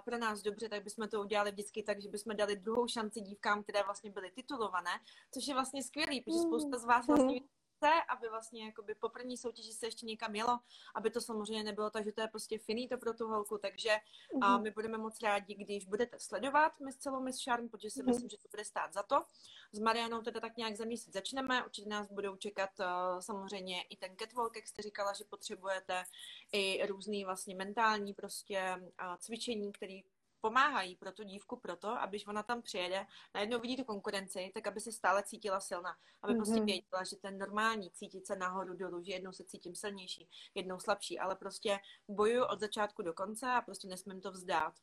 [0.05, 3.63] pro nás dobře, tak bychom to udělali vždycky tak, že bychom dali druhou šanci dívkám,
[3.63, 4.91] které vlastně byly titulované,
[5.35, 6.47] což je vlastně skvělý, protože hmm.
[6.47, 7.49] spousta z vás vlastně hmm
[7.83, 10.59] chce, aby vlastně jakoby po první soutěži se ještě někam jelo,
[10.95, 14.39] aby to samozřejmě nebylo tak, že to je prostě finito pro tu holku, takže mm-hmm.
[14.43, 14.63] a mhm.
[14.63, 18.07] my budeme moc rádi, když budete sledovat Miss celou Miss Charm, protože si mm-hmm.
[18.07, 19.25] myslím, že to bude stát za to.
[19.73, 22.87] S Marianou teda tak nějak za měsíc začneme, určitě nás budou čekat uh,
[23.21, 26.05] samozřejmě i ten catwalk, jak jste říkala, že potřebujete
[26.53, 30.05] i různý vlastně mentální prostě uh, cvičení, který
[30.43, 34.81] pomáhají pro tu dívku proto, aby ona tam přijede, najednou vidí tu konkurenci, tak aby
[34.81, 35.97] se stále cítila silná.
[36.23, 36.37] Aby mm-hmm.
[36.37, 36.67] prostě mhm.
[36.67, 41.19] věděla, že ten normální cítit se nahoru dolů, že jednou se cítím silnější, jednou slabší,
[41.19, 41.79] ale prostě
[42.09, 44.75] bojuju od začátku do konce a prostě nesmím to vzdát.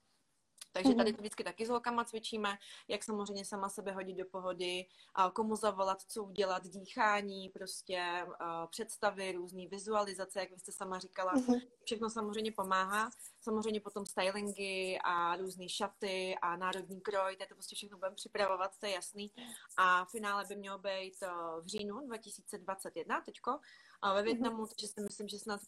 [0.71, 1.15] Takže tady mhm.
[1.15, 4.85] to vždycky taky s holkama cvičíme, jak samozřejmě sama sebe hodit do pohody,
[5.33, 8.27] komu zavolat, co udělat, dýchání, prostě
[8.69, 11.33] představy, různé vizualizace, jak vy jste sama říkala.
[11.33, 11.59] Mhm.
[11.83, 13.09] Všechno samozřejmě pomáhá.
[13.41, 18.85] Samozřejmě potom stylingy a různé šaty a národní kroj, to prostě všechno budeme připravovat, to
[18.85, 19.31] je jasný.
[19.77, 21.15] A finále by mělo být
[21.61, 23.59] v říjnu 2021, teďko,
[24.01, 24.25] a ve mhm.
[24.25, 25.61] Větnamu, takže si myslím, že snad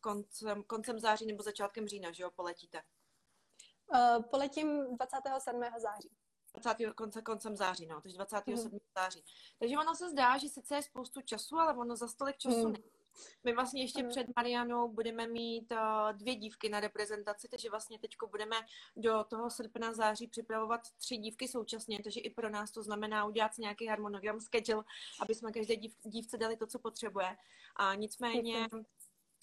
[0.00, 2.82] koncem, koncem září nebo začátkem října, že jo, poletíte.
[3.94, 5.62] Uh, poletím 27.
[5.78, 6.10] září.
[6.54, 6.94] 20.
[6.94, 8.72] konce, koncem září, no, takže 27.
[8.72, 8.78] Mm.
[8.98, 9.24] září.
[9.58, 12.72] Takže ono se zdá, že sice je spoustu času, ale ono za stolik času mm.
[12.72, 12.90] není.
[13.44, 14.08] My vlastně ještě mm.
[14.08, 18.56] před Marianou budeme mít uh, dvě dívky na reprezentaci, takže vlastně teď budeme
[18.96, 23.54] do toho srpna, září připravovat tři dívky současně, takže i pro nás to znamená udělat
[23.54, 24.84] si nějaký harmonogram, schedule,
[25.20, 27.36] aby jsme každé dív, dívce dali to, co potřebuje.
[27.76, 28.68] A nicméně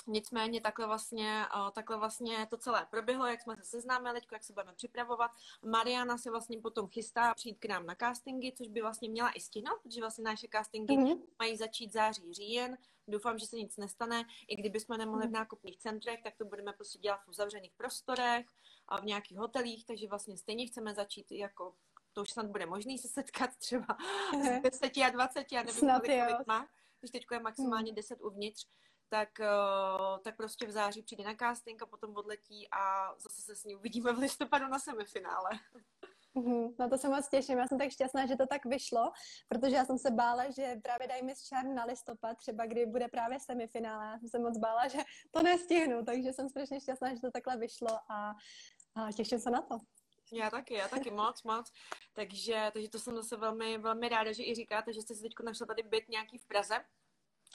[0.07, 4.73] Nicméně takhle vlastně, takhle vlastně to celé proběhlo, jak jsme se seznámili, jak se budeme
[4.73, 5.31] připravovat.
[5.65, 9.39] Mariana se vlastně potom chystá přijít k nám na castingy, což by vlastně měla i
[9.39, 11.21] stihnout, protože vlastně naše castingy mm-hmm.
[11.39, 12.77] mají začít září, říjen.
[13.07, 14.23] Doufám, že se nic nestane.
[14.47, 15.33] I kdyby jsme nemohli v mhm.
[15.33, 18.45] nákupních centrech, tak to budeme prostě dělat v uzavřených prostorech
[18.87, 21.75] a v nějakých hotelích, takže vlastně stejně chceme začít jako
[22.13, 23.97] to už snad bude možný se setkat třeba
[24.43, 26.67] s 10 a 20 a nevím, Snad, kolik má,
[26.99, 28.27] když teď je maximálně 10 mhm.
[28.27, 28.67] uvnitř,
[29.13, 33.55] tak, eh, tak prostě v září přijde na casting a potom odletí a zase se
[33.55, 35.49] s ní uvidíme v listopadu na semifinále.
[36.35, 36.75] Mm-hmm.
[36.79, 39.11] No to se moc těším, já jsem tak šťastná, že to tak vyšlo,
[39.47, 43.07] protože já jsem se bála, že právě dají mi Charm na listopad, třeba kdy bude
[43.07, 44.99] právě semifinále, já jsem se moc bála, že
[45.31, 48.35] to nestihnu, takže jsem strašně šťastná, že to takhle vyšlo a,
[48.95, 49.79] a těším se na to.
[50.33, 51.71] Já taky, já taky moc, moc.
[52.13, 55.31] Takže, takže to jsem zase velmi, velmi ráda, že i říkáte, že jste si teď
[55.45, 56.85] našla tady byt nějaký v Praze.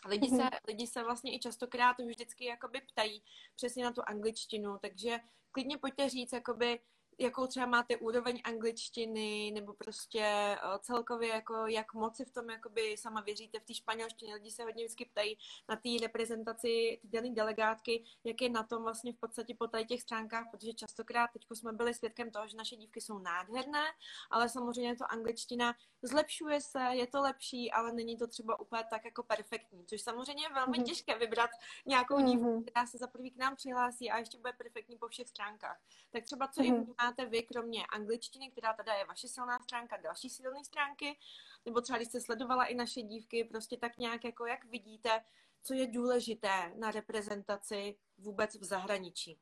[0.07, 0.49] Lidi se, mhm.
[0.69, 3.23] lidi se vlastně i častokrát už vždycky jakoby ptají
[3.55, 5.19] přesně na tu angličtinu, takže
[5.53, 6.81] klidně pojďte říct, jakoby,
[7.19, 12.51] jakou třeba máte úroveň angličtiny, nebo prostě eh, celkově jako jak moc si v tom
[12.51, 14.35] jakoby sama věříte v té španělštině.
[14.35, 16.69] Lidi se hodně vždycky ptají na té reprezentaci
[17.03, 20.73] ty dané delegátky, jak je na tom vlastně v podstatě po tady těch stránkách, protože
[20.73, 23.85] častokrát teď jsme byli svědkem toho, že naše dívky jsou nádherné,
[24.31, 29.05] ale samozřejmě to angličtina zlepšuje se, je to lepší, ale není to třeba úplně tak
[29.05, 30.85] jako perfektní, což samozřejmě je velmi mm-hmm.
[30.85, 31.51] těžké vybrat
[31.87, 32.63] nějakou dívku, mm-hmm.
[32.63, 35.81] která se za prvý k nám přihlásí a ještě bude perfektní po všech stránkách.
[36.11, 36.95] Tak třeba co mm-hmm.
[37.09, 41.19] Máte vy, kromě angličtiny, která teda je vaše silná stránka, další silné stránky,
[41.65, 45.25] nebo třeba když jste sledovala i naše dívky, prostě tak nějak jako jak vidíte,
[45.63, 49.39] co je důležité na reprezentaci vůbec v zahraničí.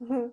[0.00, 0.32] Mm-hmm.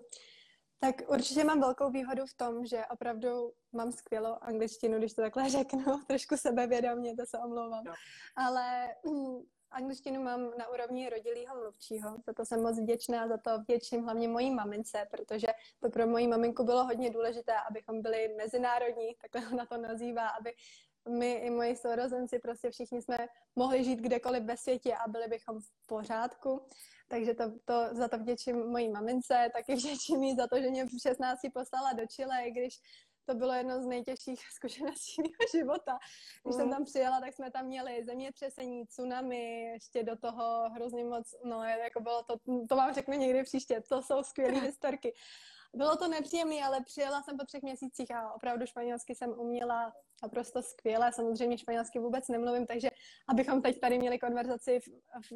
[0.78, 5.50] Tak určitě mám velkou výhodu v tom, že opravdu mám skvělou angličtinu, když to takhle
[5.50, 7.84] řeknu, trošku sebevědomě, to se omlouvám.
[7.84, 7.94] No.
[8.36, 9.38] Ale mm,
[9.74, 14.28] angličtinu mám na úrovni rodilého mluvčího, za to jsem moc vděčná, za to vděčím hlavně
[14.28, 15.46] mojí mamince, protože
[15.80, 20.52] to pro moji maminku bylo hodně důležité, abychom byli mezinárodní, takhle ona to nazývá, aby
[21.08, 25.60] my i moji sourozenci, prostě všichni jsme mohli žít kdekoliv ve světě a byli bychom
[25.60, 26.68] v pořádku.
[27.08, 30.84] Takže to, to, za to vděčím mojí mamince, taky vděčím jí za to, že mě
[30.84, 32.74] v 16 poslala do Chile, když
[33.26, 35.98] to bylo jedno z nejtěžších zkušeností mého života.
[36.42, 36.60] Když mm.
[36.60, 41.64] jsem tam přijela, tak jsme tam měli zemětřesení, tsunami, ještě do toho hrozně moc, no
[41.64, 42.36] jako bylo to,
[42.68, 45.14] to vám řeknu někdy příště, to jsou skvělé historky.
[45.74, 50.62] Bylo to nepříjemné, ale přijela jsem po třech měsících a opravdu španělsky jsem uměla naprosto
[50.62, 51.12] skvěle.
[51.12, 52.90] Samozřejmě španělsky vůbec nemluvím, takže
[53.28, 54.88] abychom teď tady měli konverzaci v,
[55.20, 55.32] v,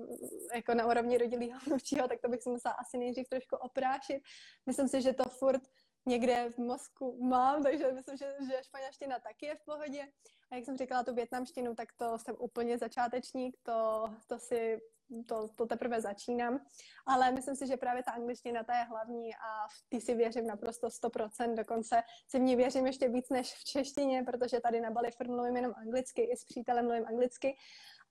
[0.54, 4.22] jako na úrovni rodilého mluvčího, tak to bych si musela asi nejdřív trošku oprášit.
[4.66, 5.62] Myslím si, že to furt
[6.08, 10.02] někde v mozku mám, takže myslím, že, že španělština taky je v pohodě.
[10.50, 14.80] A jak jsem říkala tu větnamštinu, tak to jsem úplně začátečník, to, to si
[15.28, 16.60] to, to teprve začínám,
[17.06, 20.46] ale myslím si, že právě ta angličtina ta je hlavní a v ty si věřím
[20.46, 24.90] naprosto 100%, dokonce si v ní věřím ještě víc než v češtině, protože tady na
[24.90, 27.56] Bali mluvím jenom anglicky, i s přítelem mluvím anglicky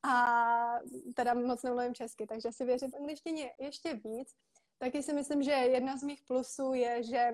[0.03, 0.79] a
[1.15, 4.33] teda moc nemluvím česky, takže si věřím v angličtině ještě víc.
[4.77, 7.31] Taky si myslím, že jedna z mých plusů je, že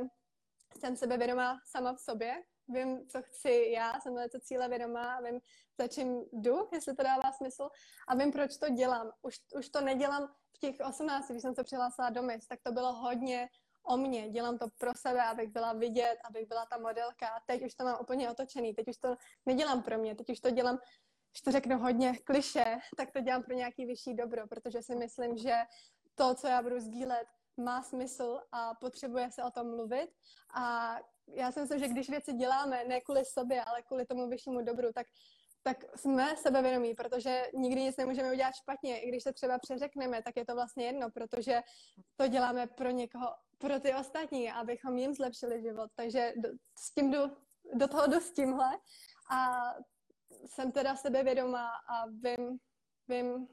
[0.79, 5.39] jsem sebevědomá sama v sobě, vím, co chci já, jsem velice cíle vědomá, vím,
[5.79, 7.69] za čím jdu, jestli to dává smysl
[8.07, 9.11] a vím, proč to dělám.
[9.21, 12.71] Už, už to nedělám v těch 18, když jsem se přihlásila do MIS, tak to
[12.71, 13.49] bylo hodně
[13.83, 14.29] o mně.
[14.29, 17.27] Dělám to pro sebe, abych byla vidět, abych byla ta modelka.
[17.27, 18.73] A teď už to mám úplně otočený.
[18.73, 20.79] Teď už to nedělám pro mě, teď už to dělám,
[21.31, 25.37] když to řeknu hodně kliše, tak to dělám pro nějaký vyšší dobro, protože si myslím,
[25.37, 25.55] že
[26.15, 30.09] to, co já budu sdílet, má smysl a potřebuje se o tom mluvit.
[30.55, 30.95] A
[31.27, 34.93] já si myslím, že když věci děláme ne kvůli sobě, ale kvůli tomu vyššímu dobru,
[34.95, 35.07] tak
[35.63, 38.99] tak jsme sebevědomí, protože nikdy nic nemůžeme udělat špatně.
[38.99, 41.61] I když se třeba přeřekneme, tak je to vlastně jedno, protože
[42.15, 45.91] to děláme pro někoho, pro ty ostatní, abychom jim zlepšili život.
[45.95, 47.19] Takže do, s tím jdu,
[47.73, 48.77] do toho jdu s tímhle
[49.31, 49.61] a
[50.45, 52.59] jsem teda sebevědomá a vím,
[53.07, 53.47] vím,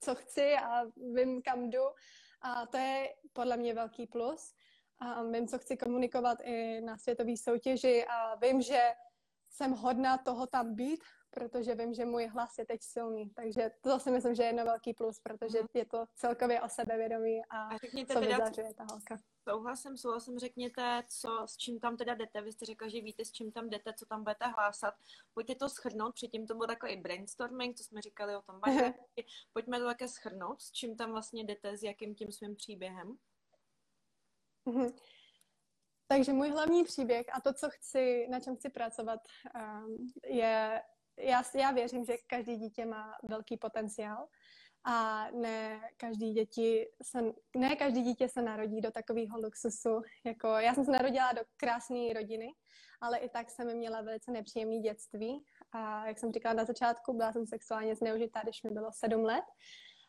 [0.00, 1.82] co chci a vím, kam jdu
[2.42, 4.54] a to je podle mě velký plus.
[4.98, 8.92] A vím, co chci komunikovat i na světové soutěži a vím, že
[9.50, 13.30] jsem hodná toho tam být, protože vím, že můj hlas je teď silný.
[13.30, 15.68] Takže to si myslím, že je jedno velký plus, protože mhm.
[15.74, 19.18] je to celkově o sebevědomí a, a řekněte co teda, ta holka.
[19.48, 22.40] Souhlasím, souhlasím, řekněte, co, s čím tam teda jdete.
[22.40, 24.94] Vy jste řekla, že víte, s čím tam jdete, co tam budete hlásat.
[25.34, 28.60] Pojďte to schrnout, předtím to byl takový brainstorming, co jsme říkali o tom
[29.52, 33.18] Pojďme to také schrnout, s čím tam vlastně jdete, s jakým tím svým příběhem.
[34.66, 34.94] Mm-hmm.
[36.06, 39.20] Takže můj hlavní příběh a to, co chci, na čem chci pracovat,
[39.54, 40.82] um, je,
[41.20, 44.28] já, já věřím, že každý dítě má velký potenciál
[44.84, 47.22] a ne každý, děti se,
[47.56, 50.02] ne každý dítě se narodí do takového luxusu.
[50.24, 52.48] Jako, já jsem se narodila do krásné rodiny,
[53.00, 55.44] ale i tak jsem měla velice nepříjemné dětství.
[55.72, 59.44] A jak jsem říkala na začátku, byla jsem sexuálně zneužitá, když mi bylo sedm let.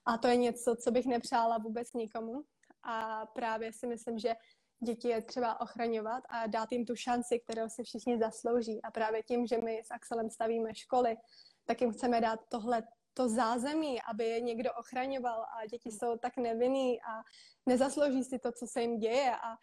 [0.06, 2.44] A to je něco, co bych nepřála vůbec nikomu.
[2.84, 4.36] A právě si myslím, že
[4.84, 8.82] děti je třeba ochraňovat a dát jim tu šanci, kterou si všichni zaslouží.
[8.82, 11.18] A právě tím, že my s Axelem stavíme školy,
[11.66, 16.38] tak jim chceme dát tohle to zázemí, aby je někdo ochraňoval a děti jsou tak
[16.38, 17.22] nevinný a
[17.66, 19.58] nezaslouží si to, co se jim děje a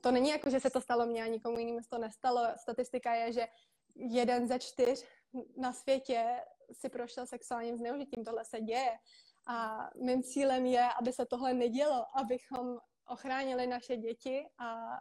[0.00, 2.46] to není jako, že se to stalo mně a nikomu jinému se to nestalo.
[2.56, 3.46] Statistika je, že
[3.94, 5.04] jeden ze čtyř
[5.56, 6.40] na světě
[6.72, 8.24] si prošel sexuálním zneužitím.
[8.24, 8.90] Tohle se děje.
[9.46, 14.98] A mým cílem je, aby se tohle nedělo, abychom ochránili naše děti a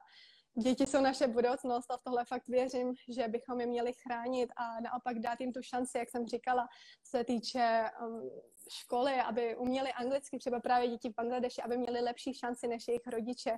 [0.56, 4.82] děti jsou naše budoucnost a v tohle fakt věřím, že bychom je měli chránit a
[4.82, 6.68] naopak dát jim tu šanci, jak jsem říkala,
[7.04, 8.30] se týče um,
[8.70, 13.08] školy, aby uměli anglicky, třeba právě děti v Bangladeši, aby měli lepší šanci než jejich
[13.08, 13.58] rodiče.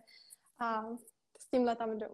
[0.59, 0.83] A
[1.39, 2.07] s tímhle tam jdu.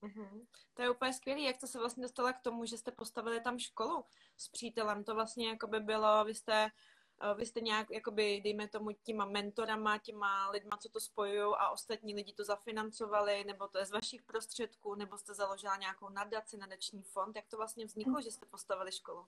[0.00, 0.46] Uhum.
[0.74, 3.58] To je úplně skvělé, jak jste se vlastně dostala k tomu, že jste postavili tam
[3.58, 4.04] školu
[4.36, 5.04] s přítelem.
[5.04, 6.68] To vlastně jako by bylo, vy jste
[7.36, 12.14] vy jste nějak, jakoby, dejme tomu, těma mentorama, těma lidma, co to spojují a ostatní
[12.14, 17.02] lidi to zafinancovali, nebo to je z vašich prostředků, nebo jste založila nějakou nadaci, nadační
[17.02, 17.36] fond.
[17.36, 19.26] Jak to vlastně vzniklo, že jste postavili školu?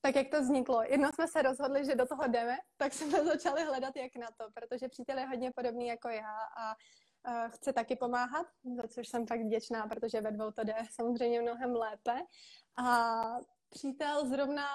[0.00, 0.82] Tak jak to vzniklo?
[0.82, 4.50] Jednou jsme se rozhodli, že do toho jdeme, tak jsme začali hledat, jak na to,
[4.54, 6.76] protože přítel je hodně podobný jako já a
[7.48, 11.74] chce taky pomáhat, za což jsem tak vděčná, protože ve dvou to jde samozřejmě mnohem
[11.74, 12.22] lépe.
[12.76, 13.22] A
[13.68, 14.66] přítel zrovna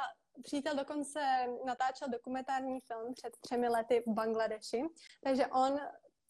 [0.43, 1.19] přítel dokonce
[1.65, 4.83] natáčel dokumentární film před třemi lety v Bangladeši,
[5.23, 5.79] takže on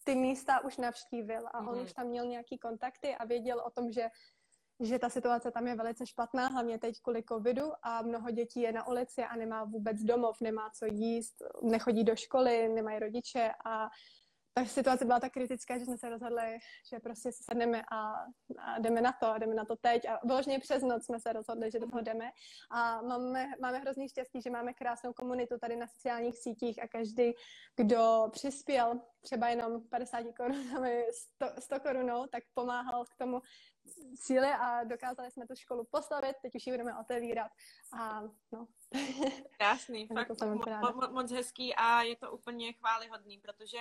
[0.04, 1.84] ty místa už navštívil a on mm-hmm.
[1.84, 4.10] už tam měl nějaký kontakty a věděl o tom, že
[4.84, 8.72] že ta situace tam je velice špatná, hlavně teď kvůli covidu a mnoho dětí je
[8.72, 13.90] na ulici a nemá vůbec domov, nemá co jíst, nechodí do školy, nemají rodiče a
[14.54, 16.60] ta situace byla tak kritická, že jsme se rozhodli,
[16.90, 18.12] že prostě se sedneme a,
[18.58, 20.06] a jdeme na to, a jdeme na to teď.
[20.06, 22.32] A vyloženě přes noc jsme se rozhodli, že do toho jdeme.
[22.72, 27.34] A máme, máme hrozný štěstí, že máme krásnou komunitu tady na sociálních sítích a každý,
[27.76, 33.42] kdo přispěl třeba jenom 50 korunami, 100, 100 korunou, tak pomáhal k tomu
[34.16, 37.52] cíli a dokázali jsme tu školu postavit, teď už ji budeme otevírat.
[37.94, 38.68] A no.
[39.58, 43.78] Krásný, fakt mo- mo- moc hezký a je to úplně chválihodný, protože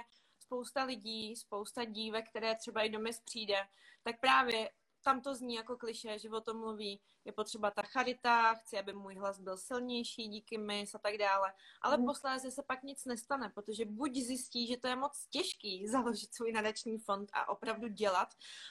[0.50, 3.56] spousta lidí, spousta dívek, které třeba i do přijde,
[4.02, 4.70] tak právě
[5.02, 8.92] tam to zní jako kliše, že o tom mluví, je potřeba ta charita, chci, aby
[8.92, 11.52] můj hlas byl silnější díky mis a tak dále.
[11.82, 12.06] Ale mm.
[12.06, 16.52] posléze se pak nic nestane, protože buď zjistí, že to je moc těžký založit svůj
[16.52, 18.28] nadační fond a opravdu dělat,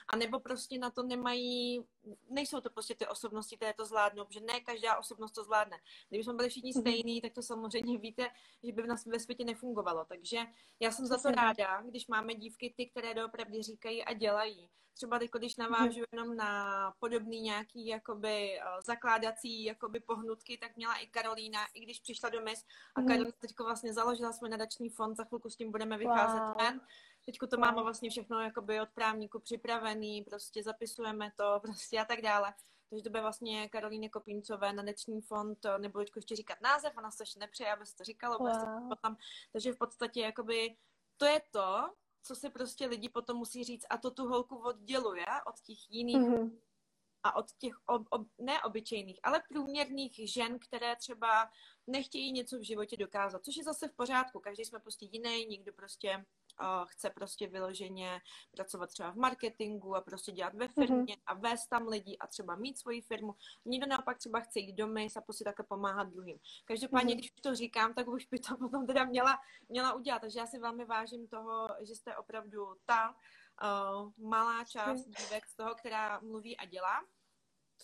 [0.08, 1.86] anebo prostě na to nemají,
[2.30, 5.78] nejsou to prostě ty osobnosti, které to zvládnou, protože ne každá osobnost to zvládne.
[6.10, 6.82] Kdyby jsme byli všichni mhm.
[6.82, 8.30] stejní, tak to samozřejmě víte,
[8.64, 10.06] že by v nás ve světě nefungovalo.
[10.06, 10.38] Takže
[10.80, 15.20] já jsem za to ráda, když máme dívky ty, které doopravdy říkají a dělají třeba
[15.20, 21.08] teď, když navážu jenom na podobný nějaký jakoby eh, zakládací jakoby pohnutky, tak měla i
[21.08, 23.08] Karolína, i když přišla do MES a mhm.
[23.08, 26.58] Karolína teď vlastně založila svůj nadační fond, za chvilku s tím budeme vycházet wow.
[26.58, 26.82] ven.
[27.26, 32.22] Teďko to máme vlastně všechno jakoby od právníku připravený, prostě zapisujeme to prostě a tak
[32.22, 32.54] dále.
[32.90, 37.40] Takže to bude vlastně Karolíně Kopíncové nadační fond, nebudu ještě říkat název, ona se ještě
[37.40, 38.90] nepřeje, aby se to říkalo, wow.
[38.90, 39.16] potom.
[39.52, 40.76] Takže v podstatě jakoby
[41.18, 41.90] to je to,
[42.30, 46.18] co si prostě lidi potom musí říct a to tu holku odděluje od těch jiných
[46.18, 46.60] mm-hmm.
[47.24, 51.50] a od těch ob, ob, neobyčejných, ale průměrných žen, které třeba
[51.88, 54.40] nechtějí něco v životě dokázat, což je zase v pořádku.
[54.40, 56.26] Každý jsme prostě jiný, někdo prostě
[56.86, 61.24] chce prostě vyloženě pracovat třeba v marketingu a prostě dělat ve firmě mm-hmm.
[61.26, 63.36] a vést tam lidi a třeba mít svoji firmu.
[63.66, 66.40] Někdo naopak třeba chce jít domy a prostě také pomáhat druhým.
[66.66, 67.18] Každopádně, mm-hmm.
[67.18, 69.38] když to říkám, tak už by to potom teda měla,
[69.70, 70.20] měla udělat.
[70.20, 75.56] Takže já si velmi vážím toho, že jste opravdu ta uh, malá část dívek z
[75.56, 77.04] toho, která mluví a dělá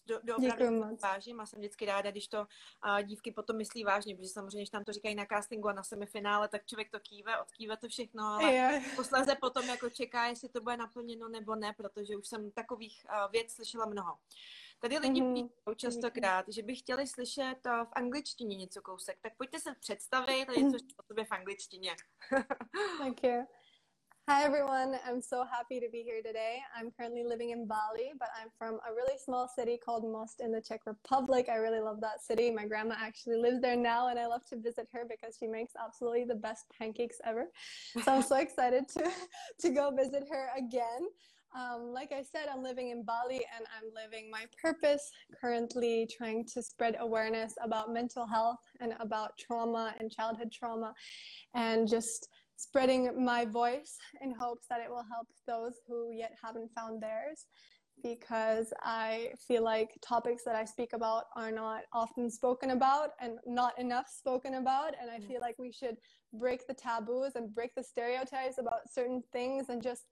[0.08, 4.15] do, do opravdu vážím a jsem vždycky ráda, když to uh, dívky potom myslí vážně,
[4.15, 7.39] protože samozřejmě, když tam to říkají na castingu a na semifinále, tak člověk to kýve,
[7.39, 8.95] odkýve to všechno, ale yeah.
[8.95, 13.31] posléze potom jako čeká, jestli to bude naplněno nebo ne, protože už jsem takových uh,
[13.31, 14.17] věc slyšela mnoho.
[14.79, 15.49] Tady lidi mm-hmm.
[15.49, 20.45] píšou častokrát, že by chtěli slyšet uh, v angličtině něco kousek, tak pojďte se představit
[20.49, 21.95] a něco o sobě v angličtině.
[22.97, 23.45] Thank you.
[24.27, 26.57] Hi everyone, I'm so happy to be here today.
[26.75, 30.51] I'm currently living in Bali, but I'm from a really small city called Most in
[30.51, 31.47] the Czech Republic.
[31.47, 32.49] I really love that city.
[32.49, 35.73] My grandma actually lives there now, and I love to visit her because she makes
[35.79, 37.51] absolutely the best pancakes ever.
[38.03, 39.11] So I'm so excited to,
[39.59, 41.07] to go visit her again.
[41.55, 46.45] Um, like I said, I'm living in Bali and I'm living my purpose, currently trying
[46.47, 50.95] to spread awareness about mental health and about trauma and childhood trauma
[51.53, 56.71] and just spreading my voice in hopes that it will help those who yet haven't
[56.73, 57.45] found theirs
[58.03, 63.39] because I feel like topics that I speak about are not often spoken about and
[63.45, 64.93] not enough spoken about.
[65.01, 65.27] And I mm.
[65.27, 65.97] feel like we should
[66.33, 70.03] break the taboos and break the stereotypes about certain things and just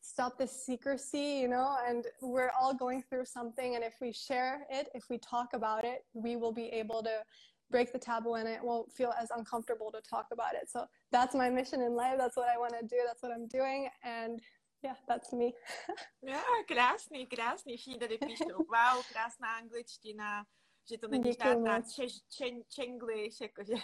[0.00, 1.76] stop the secrecy, you know.
[1.86, 3.74] And we're all going through something.
[3.74, 7.22] And if we share it, if we talk about it, we will be able to
[7.70, 10.68] break the taboo and it won't feel as uncomfortable to talk about it.
[10.70, 12.16] So that's my mission in life.
[12.18, 12.96] That's what I want to do.
[13.06, 13.88] That's what I'm doing.
[14.04, 14.40] And
[14.82, 15.54] Yeah, that's me.
[16.22, 17.76] yeah, krásný, krásný.
[17.98, 20.44] Tady píšou, wow, krásná angličtina,
[20.90, 23.74] že to není žádná češ, čen, čenglish, jakože,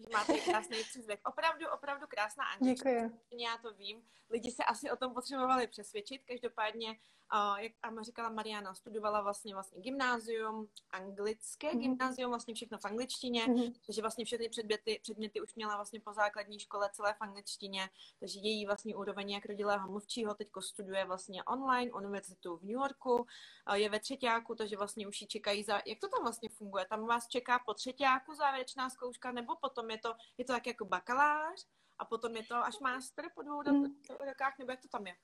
[0.00, 1.28] že máte krásný přízvek.
[1.28, 3.10] Opravdu, opravdu krásná angličtina.
[3.32, 4.02] Já to vím.
[4.30, 6.22] Lidi se asi o tom potřebovali přesvědčit.
[6.24, 6.96] Každopádně,
[7.34, 11.80] uh, jak Ama říkala Mariana, studovala vlastně vlastně gymnázium, anglické Mhm.
[11.80, 13.72] gymnázium, vlastně všechno v angličtině, Mhm.
[13.86, 18.38] takže vlastně všechny předměty, předměty už měla vlastně po základní škole celé v angličtině, takže
[18.40, 23.26] její vlastní úroveň jak rodilého mluvčího teďko studuje vlastně online univerzitu v New Yorku,
[23.74, 26.84] je ve třetíku, takže vlastně už ji čekají za, jak to tam vlastně funguje?
[26.86, 30.84] Tam vás čeká po třetíku závěrečná zkouška, nebo potom je to, je to tak jako
[30.84, 31.66] bakalář,
[31.98, 33.84] a potom je to až master po dvou Mm.
[34.26, 35.16] rokách, nebo jak to tam je?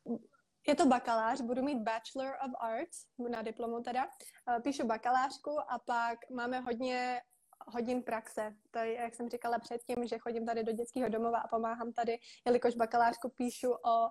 [0.66, 4.08] Je to bakalář, budu mít Bachelor of Arts na diplomu teda.
[4.56, 7.20] Eh, Píšu bakalářku a pak máme hodně
[7.66, 8.54] hodin praxe.
[8.70, 12.18] To je, jak jsem říkala předtím, že chodím tady do dětského domova a pomáhám tady,
[12.46, 14.08] jelikož bakalářku píšu o,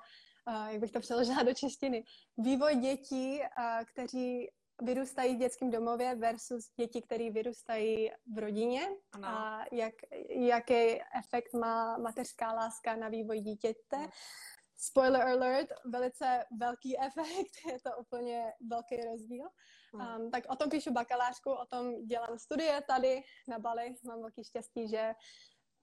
[0.49, 2.04] eh, jak bych to přeložila do češtiny,
[2.38, 4.49] vývoj dětí, eh, kteří
[4.82, 9.28] vyrůstají v dětském domově versus děti, které vyrůstají v rodině Ano.
[9.28, 9.93] a jak,
[10.30, 13.97] jaký efekt má mateřská láska na vývoj dítěte.
[13.97, 14.10] Hmm.
[14.86, 19.48] Spoiler alert, velice velký efekt, je to úplně velký rozdíl.
[19.94, 20.24] Hmm.
[20.24, 23.96] Um, tak o tom píšu bakalářku, o tom dělám studie tady na Bali.
[24.06, 25.16] Mám velký štěstí, že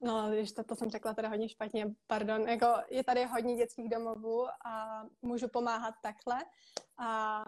[0.03, 2.49] No, když to, to jsem řekla teda hodně špatně, pardon.
[2.49, 6.45] Jako je tady hodně dětských domovů a můžu pomáhat takhle.
[6.99, 7.45] A,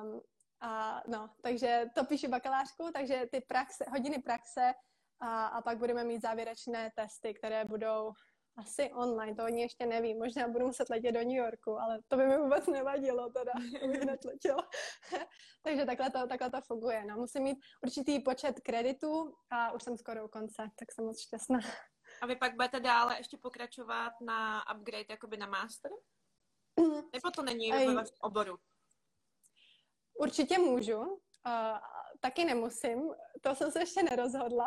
[0.61, 4.73] a no, takže to píšu bakalářku, takže ty praxe, hodiny praxe
[5.21, 8.13] a, a pak budeme mít závěrečné testy, které budou
[8.57, 10.15] asi online, to oni ještě neví.
[10.15, 13.53] Možná budu muset letět do New Yorku, ale to by mi vůbec nevadilo teda,
[14.25, 14.69] letěla.
[15.63, 17.05] Takže takhle to, takhle to funguje.
[17.05, 21.21] No, musím mít určitý počet kreditů a už jsem skoro u konce, tak jsem moc
[21.21, 21.59] šťastná.
[22.23, 25.91] A vy pak budete dále ještě pokračovat na upgrade, jakoby na master?
[27.13, 28.57] Nebo to není ve vašem oboru?
[30.15, 31.79] Určitě můžu, uh,
[32.21, 34.65] taky nemusím, to jsem se ještě nerozhodla.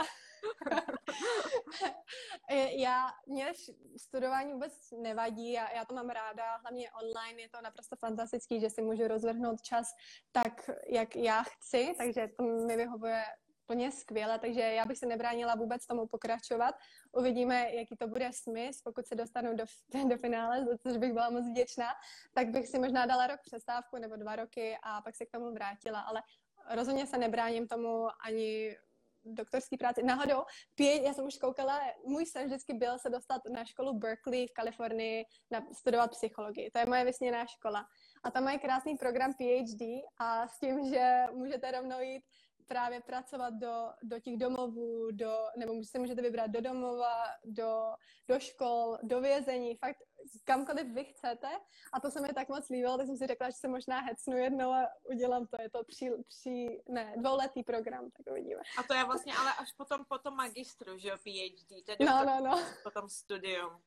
[2.78, 3.54] já, mě
[3.98, 8.70] studování vůbec nevadí, já, já to mám ráda, hlavně online je to naprosto fantastický, že
[8.70, 9.88] si můžu rozvrhnout čas
[10.32, 13.24] tak, jak já chci, takže to mi vyhovuje
[13.66, 16.76] úplně skvěle, takže já bych se nebránila vůbec tomu pokračovat.
[17.12, 19.66] Uvidíme, jaký to bude smysl, pokud se dostanu do,
[20.10, 21.88] do finále, za což bych byla moc vděčná,
[22.34, 25.54] tak bych si možná dala rok přestávku nebo dva roky a pak se k tomu
[25.54, 26.24] vrátila, ale
[26.70, 28.78] rozhodně se nebráním tomu ani
[29.26, 30.04] doktorský práci.
[30.04, 30.44] Náhodou,
[30.76, 34.54] pět, já jsem už koukala, můj sen vždycky byl se dostat na školu Berkeley v
[34.54, 36.72] Kalifornii na studovat psychologii.
[36.72, 37.86] To je moje vysněná škola.
[38.24, 39.82] A tam mají krásný program PhD
[40.20, 42.24] a s tím, že můžete rovnou jít
[42.68, 47.94] právě pracovat do, do těch domovů, do, nebo si můžete vybrat do domova, do,
[48.28, 49.98] do škol, do vězení, fakt
[50.44, 51.50] kamkoliv vy chcete.
[51.94, 54.38] A to se mi tak moc líbilo, tak jsem si řekla, že se možná hecnu
[54.38, 55.62] jednou a udělám to.
[55.62, 58.62] Je to tři, tři ne, dvouletý program, tak uvidíme.
[58.78, 62.26] A to je vlastně ale až potom, potom magistru, že jo, PhD, je No, doktor,
[62.26, 62.64] no, no.
[62.84, 63.82] potom studium.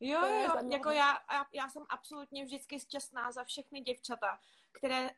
[0.00, 4.38] Jo, jo, jako já, já, já jsem absolutně vždycky šťastná za všechny děvčata,
[4.72, 5.10] které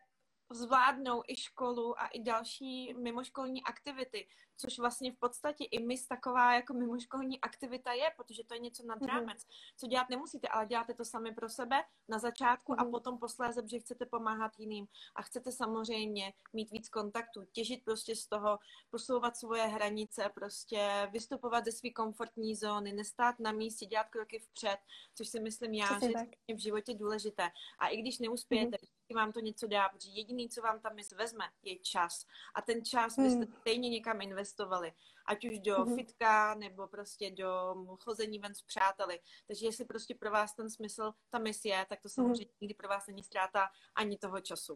[0.55, 6.55] zvládnou i školu a i další mimoškolní aktivity, což vlastně v podstatě i mis taková
[6.55, 9.07] jako mimoškolní aktivita je, protože to je něco nad Mhm.
[9.07, 9.46] rámec,
[9.76, 12.90] co dělat nemusíte, ale děláte to sami pro sebe na začátku a Mhm.
[12.90, 18.26] potom posléze, že chcete pomáhat jiným a chcete samozřejmě mít víc kontaktů, těžit prostě z
[18.26, 18.59] toho,
[18.90, 24.78] posouvat svoje hranice, prostě vystupovat ze své komfortní zóny, nestát na místě, dělat kroky vpřed,
[25.14, 26.28] což si myslím já, Přesně že tak.
[26.48, 27.50] je v životě důležité.
[27.78, 28.88] A i když neuspějete, Mhm.
[29.12, 32.26] Vždycky vám to něco dá, protože jediný, co vám tam mysl vezme, je čas.
[32.54, 33.30] A ten čas Mhm.
[33.30, 34.92] jste stejně někam investovali.
[35.26, 35.96] Ať už do Mhm.
[35.96, 39.20] fitka, nebo prostě do chození ven s přáteli.
[39.46, 42.12] Takže jestli prostě pro vás ten smysl, ta mis je, tak to Mhm.
[42.14, 44.74] samozřejmě nikdy pro vás není ztráta ani toho času.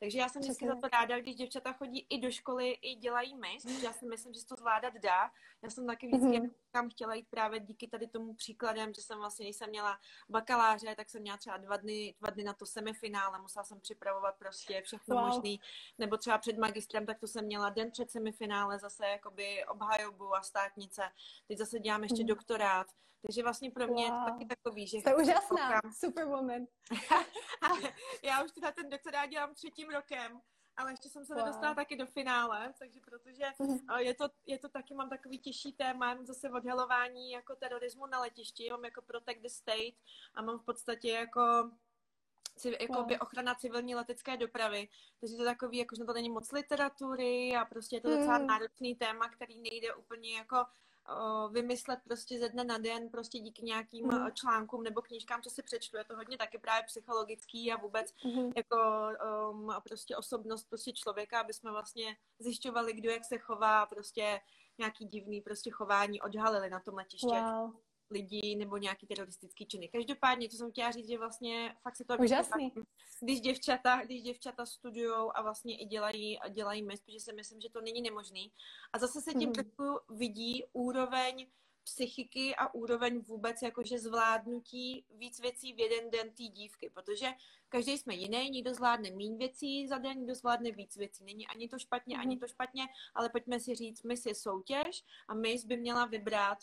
[0.00, 3.34] Takže já jsem vždycky za to ráda, když děvčata chodí i do školy, i dělají
[3.34, 5.30] mis, protože já si myslím, že se to zvládat dá.
[5.62, 6.50] Já jsem taky vždycky Mhm.
[6.72, 10.94] kam chtěla jít právě díky tady tomu příkladem, že jsem vlastně, když jsem měla bakaláře,
[10.96, 14.82] tak jsem měla třeba dva dny, dva dny na to semifinále, musela jsem připravovat prostě
[14.82, 15.26] všechno Wow.
[15.26, 15.60] možný,
[15.98, 20.42] nebo třeba před magistrem, tak to jsem měla den před semifinále zase jakoby obhajobu a
[20.42, 21.02] státnice,
[21.48, 22.26] teď zase dělám ještě Mhm.
[22.26, 22.86] doktorát,
[23.22, 24.24] takže vlastně pro mě je to Wow.
[24.24, 25.40] taky takový, že Jste úžasná,
[25.80, 26.66] koukám- superwoman.
[28.22, 30.40] já už teda ten doktorát dělám třetím rokem,
[30.76, 31.44] ale ještě jsem se Wow.
[31.44, 33.44] nedostala taky do finále, takže protože
[33.96, 38.06] eh, je to, je to taky, mám takový těžší téma, mám zase odhalování jako terorismu
[38.06, 39.94] na letišti, mám jako Protect the State
[40.34, 41.70] a mám v podstatě jako
[42.80, 43.22] jako by Wow.
[43.22, 44.88] ochrana civilní letecké dopravy.
[45.20, 48.10] Takže to je takový, jako, že na to není moc literatury a prostě je to
[48.10, 48.46] docela Hmm.
[48.46, 50.66] náročný téma, který nejde úplně jako
[51.50, 54.32] vymyslet prostě ze dne na den, prostě díky nějakým mm.
[54.32, 55.96] článkům nebo knížkám, co si přečtu.
[55.96, 58.52] Je to hodně taky právě psychologický a vůbec mm.
[58.56, 58.76] jako
[59.50, 64.40] um, prostě osobnost prostě člověka, aby jsme vlastně zjišťovali, kdo jak se chová, prostě
[64.78, 67.26] nějaký divný prostě chování odhalili na tom letiště.
[67.26, 69.88] Wow lidí nebo nějaký teroristický činy.
[69.88, 72.16] Každopádně, co jsem chtěla říct, že vlastně fakt se to...
[72.16, 72.72] Úžasný.
[73.20, 77.60] Když děvčata, když děvčata studujou a vlastně i dělají, a dělají mist, protože si myslím,
[77.60, 78.52] že to není nemožný.
[78.92, 79.98] A zase se tím mm-hmm.
[80.08, 81.46] vidí úroveň
[81.84, 87.26] psychiky a úroveň vůbec jakože zvládnutí víc věcí v jeden den té dívky, protože
[87.68, 91.24] každý jsme jiný, někdo zvládne méně věcí za den, někdo zvládne víc věcí.
[91.24, 92.20] Není ani to špatně, mm-hmm.
[92.20, 92.40] ani mhm.
[92.40, 92.82] to špatně,
[93.14, 96.58] ale pojďme si říct, my si soutěž a my by měla vybrat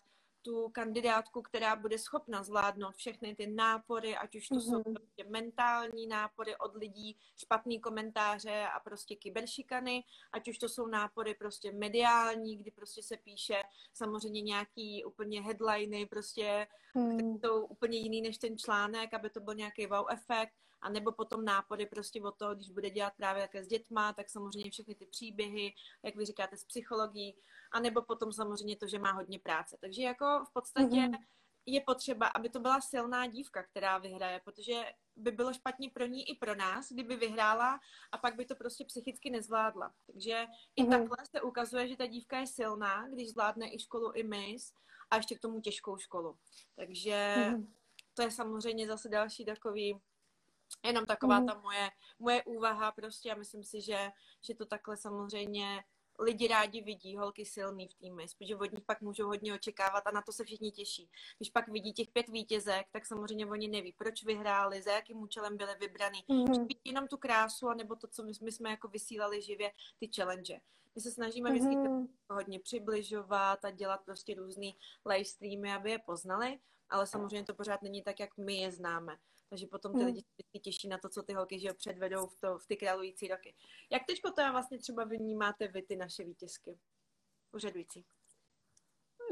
[0.46, 4.62] tu kandidátku, která bude schopna zvládnout všechny ty nápory, ať už to mm-hmm.
[4.62, 4.94] jsou mhm.
[4.94, 11.34] prostě mentální nápory od lidí, špatný komentáře a prostě kyberšikany, ať už to jsou nápory
[11.34, 17.18] prostě mediální, kdy prostě se píše samozřejmě nějaký úplně headliny, prostě, mm.
[17.18, 20.54] které jsou úplně jiný než ten článek, aby to byl nějaký wow efekt,
[20.86, 24.30] a nebo potom nápady prostě o to, když bude dělat právě také s dětma, tak
[24.30, 25.74] samozřejmě všechny ty příběhy,
[26.04, 27.36] jak vy říkáte, s psychologií,
[27.72, 29.78] a nebo potom samozřejmě to, že má hodně práce.
[29.82, 31.20] Takže jako v podstatě mm-hmm.
[31.66, 36.30] je potřeba, aby to byla silná dívka, která vyhraje, protože by bylo špatně pro ní
[36.30, 37.80] i pro nás, kdyby vyhrála
[38.12, 39.94] a pak by to prostě psychicky nezvládla.
[40.08, 40.90] Takže i mm-hmm.
[40.90, 44.74] takhle se ukazuje, že ta dívka je silná, když zvládne i školu, i mis
[45.12, 46.38] a ještě k tomu těžkou školu.
[46.76, 47.68] Takže mm-hmm.
[48.14, 50.02] to je samozřejmě zase další takový
[50.86, 51.48] Jenom taková mm.
[51.48, 54.12] ta moje, moje úvaha prostě a myslím si, že,
[54.42, 55.84] že to takhle samozřejmě
[56.20, 60.12] lidi rádi vidí, holky silný v týmy, protože od nich pak můžou hodně očekávat a
[60.12, 61.10] na to se všichni těší.
[61.38, 65.58] Když pak vidí těch pět vítězek, tak samozřejmě oni neví, proč vyhráli, za jakým účelem
[65.58, 66.24] byly vybraný.
[66.30, 66.68] Mm-hmm.
[66.84, 70.62] jenom tu krásu, anebo to, co my, my jsme jako vysílali živě, ty challenge.
[70.96, 71.54] My se snažíme mm-hmm.
[71.54, 76.60] vždycky hodně přibližovat a dělat prostě různý live streamy, aby je poznali,
[76.90, 79.18] ale samozřejmě to pořád není tak, jak my je známe.
[79.50, 80.06] Takže potom ty hmm.
[80.06, 83.28] lidi se těší na to, co ty holky že předvedou v, to, v ty králující
[83.28, 83.56] roky.
[83.92, 86.80] Jak teď potom vlastně třeba vnímáte vy ty naše vítězky?
[87.52, 88.06] Užadující.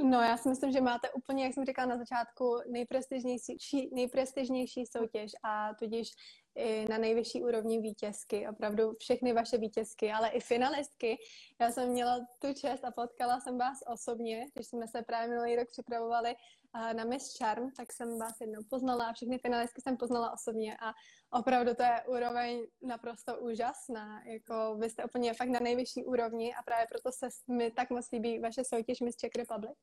[0.02, 5.32] No, já si myslím, že máte úplně, jak jsem říkala na začátku, nejprestižnější, nejprestižnější soutěž
[5.44, 6.08] a tudíž
[6.56, 11.18] i na nejvyšší úrovni vítězky, opravdu všechny vaše vítězky, ale i finalistky.
[11.62, 15.56] Já jsem měla tu čest a potkala jsem vás osobně, když jsme se právě minulý
[15.56, 16.36] rok připravovali
[16.74, 20.94] na Miss Charm, tak jsem vás jednou poznala a všechny finalistky jsem poznala osobně a
[21.40, 24.24] opravdu to je úroveň naprosto úžasná.
[24.26, 28.12] Jako vy jste úplně fakt na nejvyšší úrovni a právě proto se mi tak moc
[28.12, 29.78] líbí vaše soutěž Miss Czech Republic.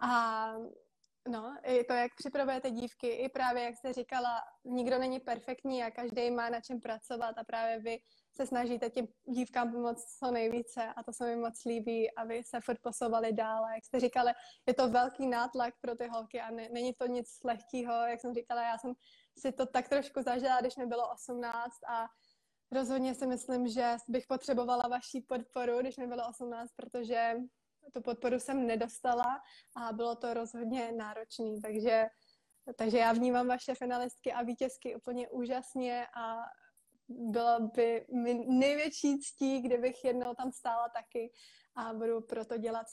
[0.00, 0.54] A
[1.28, 5.90] No, i to, jak připravujete dívky, i právě, jak jste říkala, nikdo není perfektní a
[5.90, 7.98] každý má na čem pracovat a právě vy
[8.36, 12.60] se snažíte těm dívkám pomoct co nejvíce a to se mi moc líbí, aby se
[12.60, 13.64] furt posouvali dál.
[13.64, 14.32] A jak jste říkali,
[14.66, 17.92] je to velký nátlak pro ty holky a ne, není to nic lehkého.
[17.92, 18.92] Jak jsem říkala, já jsem
[19.38, 22.06] si to tak trošku zažila, když mi bylo 18 a
[22.72, 27.36] rozhodně si myslím, že bych potřebovala vaší podporu, když mi bylo 18, protože
[27.92, 29.40] tu podporu jsem nedostala
[29.76, 32.06] a bylo to rozhodně náročný, takže,
[32.76, 36.36] takže já vnímám vaše finalistky a vítězky úplně úžasně a
[37.08, 41.32] bylo by mi největší ctí, kdybych jednou tam stála taky
[41.76, 42.86] a budu proto dělat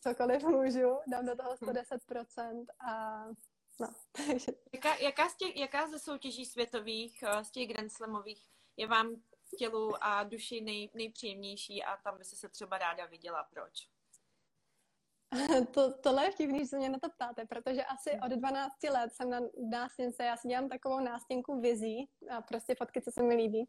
[0.00, 3.24] cokoliv můžu, dám do toho 110% a
[3.80, 3.94] no.
[4.74, 8.42] jaká, jaká, z těch, jaká ze soutěží světových, eh, z těch Grand Slamových
[8.76, 9.22] je vám
[9.58, 13.44] tělu a duši nej, nejpříjemnější a tam by se třeba ráda viděla?
[13.44, 13.88] Proč?
[15.74, 19.12] To, tohle je vtipný, že se mě na to ptáte, protože asi od 12 let
[19.12, 23.34] jsem na nástěnce, já si dělám takovou nástěnku vizí a prostě fotky, co se mi
[23.34, 23.68] líbí.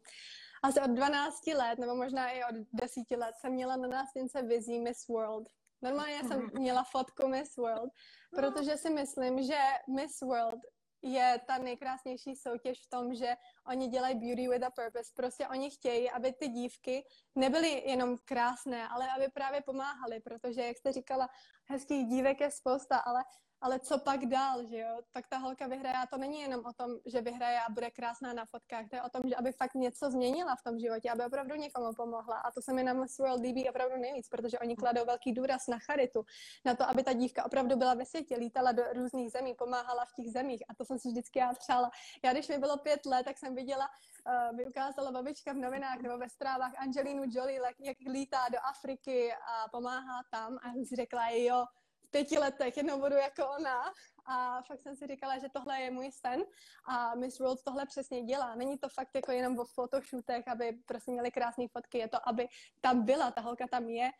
[0.62, 4.80] Asi od 12 let, nebo možná i od 10 let, jsem měla na nástěnce vizí
[4.80, 5.48] Miss World.
[5.82, 6.50] Normálně jsem mhm.
[6.54, 7.90] měla fotku Miss World,
[8.30, 9.58] protože si myslím, že
[9.96, 10.60] Miss World
[11.02, 13.34] je ta nejkrásnější soutěž v tom, že
[13.66, 15.12] oni dělají beauty with a purpose.
[15.16, 20.76] Prostě oni chtějí, aby ty dívky nebyly jenom krásné, ale aby právě pomáhaly, protože, jak
[20.76, 21.28] jste říkala,
[21.64, 23.24] hezkých dívek je spousta, ale
[23.60, 24.98] ale co pak dál, že jo?
[25.12, 28.32] Tak ta holka vyhraje a to není jenom o tom, že vyhraje a bude krásná
[28.32, 31.24] na fotkách, to je o tom, že aby fakt něco změnila v tom životě, aby
[31.24, 34.76] opravdu někomu pomohla a to se mi na Miss World líbí opravdu nejvíc, protože oni
[34.76, 36.24] kladou velký důraz na charitu,
[36.64, 40.12] na to, aby ta dívka opravdu byla ve světě, lítala do různých zemí, pomáhala v
[40.12, 41.90] těch zemích a to jsem si vždycky já přála.
[42.24, 43.88] Já když mi bylo pět let, tak jsem viděla,
[44.26, 49.32] uh, mi ukázala babička v novinách nebo ve zprávách Angelinu Jolie, jak lítá do Afriky
[49.32, 51.64] a pomáhá tam a jsem si řekla, jo,
[52.10, 53.82] pěti letech jednou budu jako ona
[54.26, 56.42] a fakt jsem si říkala, že tohle je můj sen
[56.84, 58.54] a Miss World tohle přesně dělá.
[58.54, 62.48] Není to fakt jako jenom o photoshootech, aby prostě měli krásné fotky, je to, aby
[62.80, 64.10] tam byla, ta holka tam je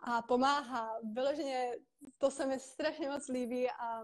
[0.00, 0.98] a pomáhá.
[1.12, 1.72] Vyloženě
[2.18, 4.02] to se mi strašně moc líbí a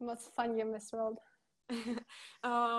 [0.00, 1.20] moc fandím Miss World.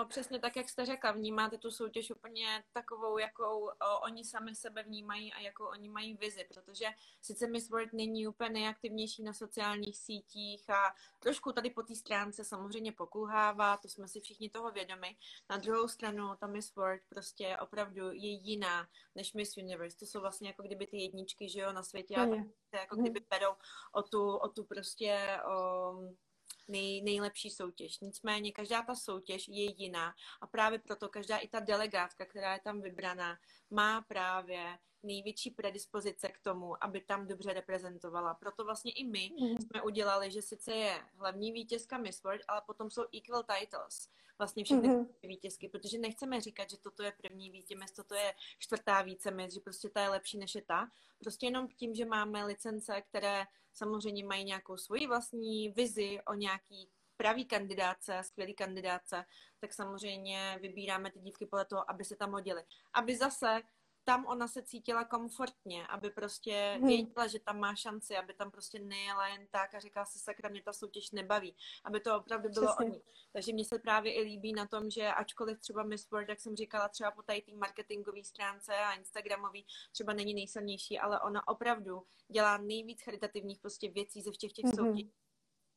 [0.08, 3.70] Přesně tak, jak jste řekla, vnímáte tu soutěž úplně takovou, jakou
[4.02, 6.86] oni sami sebe vnímají a jakou oni mají vizi, protože
[7.22, 12.44] sice Miss World není úplně nejaktivnější na sociálních sítích a trošku tady po té stránce
[12.44, 15.16] samozřejmě pokulhává, to jsme si všichni toho vědomi.
[15.50, 19.96] Na druhou stranu ta Miss World prostě opravdu je jiná než Miss Universe.
[19.96, 23.20] To jsou vlastně jako kdyby ty jedničky, že jo, na světě a tak, jako kdyby
[23.30, 23.52] berou
[23.92, 25.94] o tu, o tu prostě o,
[26.68, 28.00] nej, nejlepší soutěž.
[28.00, 32.60] Nicméně každá ta soutěž je jiná a právě proto každá i ta delegátka, která je
[32.60, 33.38] tam vybraná,
[33.70, 38.34] má právě největší predispozice k tomu, aby tam dobře reprezentovala.
[38.34, 39.58] Proto vlastně i my mm.
[39.58, 44.64] jsme udělali, že sice je hlavní vítězka Miss World, ale potom jsou equal titles, vlastně
[44.64, 45.06] všechny mm.
[45.22, 49.88] vítězky, protože nechceme říkat, že toto je první vítěz, toto je čtvrtá vícemis, že prostě
[49.88, 50.90] ta je lepší než je ta.
[51.18, 56.88] Prostě jenom tím, že máme licence, které samozřejmě mají nějakou svoji vlastní vizi o nějaký
[57.16, 59.24] pravý kandidáce, skvělý kandidáce,
[59.60, 62.64] tak samozřejmě vybíráme ty dívky podle toho, aby se tam hodily.
[62.94, 63.62] Aby zase
[64.06, 66.88] tam ona se cítila komfortně, aby prostě hmm.
[66.88, 70.48] věděla, že tam má šanci, aby tam prostě nejela jen tak a říkala si, sakra,
[70.48, 72.86] mě ta soutěž nebaví, aby to opravdu bylo Přesně.
[72.86, 73.02] o ní.
[73.32, 76.56] Takže mně se právě i líbí na tom, že ačkoliv třeba Miss World, jak jsem
[76.56, 82.02] říkala, třeba po tady té marketingové stránce a Instagramový třeba není nejsilnější, ale ona opravdu
[82.28, 84.76] dělá nejvíc charitativních prostě věcí ze všech těch mm-hmm.
[84.76, 85.12] soutěží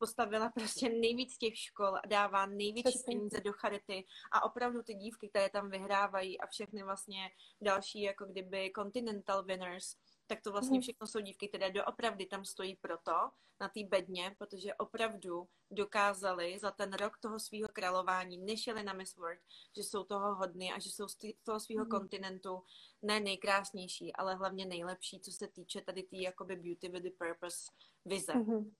[0.00, 3.16] postavila prostě nejvíc těch škol a dává největší Přesně.
[3.16, 7.30] peníze do charity a opravdu ty dívky, které tam vyhrávají a všechny vlastně
[7.60, 9.96] další jako kdyby continental winners,
[10.26, 10.82] tak to vlastně mhm.
[10.82, 13.12] všechno jsou dívky, které doopravdy tam stojí proto,
[13.60, 18.92] na té bedně, protože opravdu dokázali za ten rok toho svého králování, než jeli na
[18.92, 19.40] Miss World,
[19.76, 21.90] že jsou toho hodny a že jsou z toho svého mm.
[21.90, 22.62] kontinentu
[23.02, 27.10] ne nejkrásnější, ale hlavně nejlepší, co se týče tady té tý, jakoby beauty with the
[27.18, 27.58] purpose
[28.04, 28.32] vize.
[28.32, 28.70] Mm-hmm.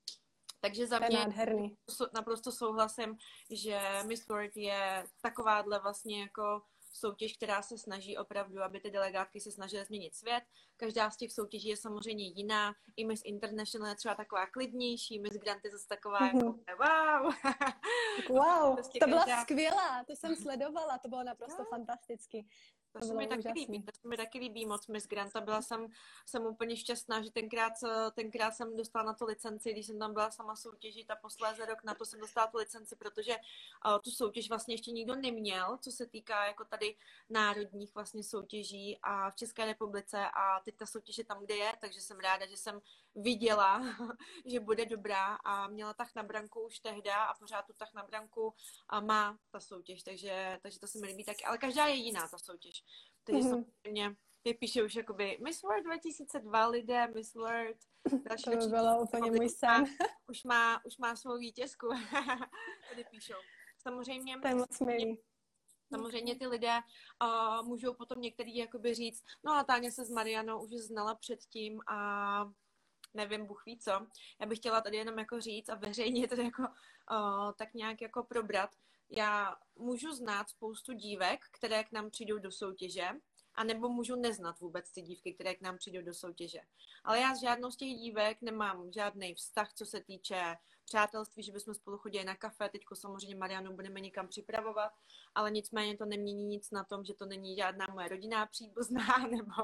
[0.61, 1.77] Takže za mě nádherný.
[2.15, 3.17] naprosto souhlasím,
[3.51, 9.41] že Miss World je takováhle vlastně jako soutěž, která se snaží opravdu, aby ty delegátky
[9.41, 10.45] se snažily změnit svět.
[10.77, 12.75] Každá z těch soutěží je samozřejmě jiná.
[12.97, 16.59] I Miss International je třeba taková klidnější, Miss Grant je zase taková mm-hmm.
[16.69, 17.33] jako wow.
[18.29, 19.43] wow, prostě to byla každá...
[19.43, 21.69] skvělá, to jsem sledovala, to bylo naprosto no.
[21.71, 22.47] fantasticky.
[22.93, 25.41] To, se mi taky líbí, to se mi taky líbí moc Miss Granta.
[25.41, 25.87] Byla jsem,
[26.27, 27.73] jsem úplně šťastná, že tenkrát,
[28.15, 31.85] tenkrát jsem dostala na to licenci, když jsem tam byla sama soutěžit a posléze rok
[31.85, 33.37] na to jsem dostala tu licenci, protože
[33.87, 36.97] uh, tu soutěž vlastně ještě nikdo neměl, co se týká jako tady
[37.31, 41.73] národních vlastně soutěží a v České republice a teď ta soutěž je tam, kde je,
[41.81, 42.81] takže jsem ráda, že jsem
[43.15, 43.83] viděla,
[44.47, 48.03] že bude dobrá a měla tak na branku už tehda a pořád tu tak na
[48.03, 48.55] branku
[48.89, 52.29] a má ta soutěž, takže, takže to se mi líbí taky, ale každá je jiná
[52.29, 52.85] ta soutěž.
[53.25, 53.51] Takže mm-hmm.
[53.51, 57.77] samozřejmě ty píše už jakoby Miss World 2002 lidé, Miss World.
[58.29, 59.85] Další to by bylo úplně můj sen.
[60.31, 61.89] Už má, už má svou vítězku.
[62.91, 63.35] Tady píšou.
[63.79, 65.19] Samozřejmě, to je moc milý.
[65.95, 66.79] Samozřejmě ty lidé
[67.23, 71.81] uh, můžou potom některý jakoby říct, no a Táně se s Marianou už znala předtím
[71.89, 72.45] a
[73.15, 74.07] nevím, Bůh ví co.
[74.41, 78.23] Já bych chtěla tady jenom jako říct a veřejně to jako uh, tak nějak jako
[78.23, 78.71] probrat.
[79.11, 83.09] Já můžu znát spoustu dívek, které k nám přijdou do soutěže,
[83.55, 86.61] a nebo můžu neznat vůbec ty dívky, které k nám přijdou do soutěže.
[87.05, 90.57] Ale já s žádnou z těch dívek nemám žádný vztah, co se týče
[90.91, 92.69] přátelství, že bychom spolu chodili na kafe.
[92.69, 94.93] Teď samozřejmě Marianu budeme někam připravovat,
[95.35, 99.63] ale nicméně to nemění nic na tom, že to není žádná moje rodinná příbuzná nebo,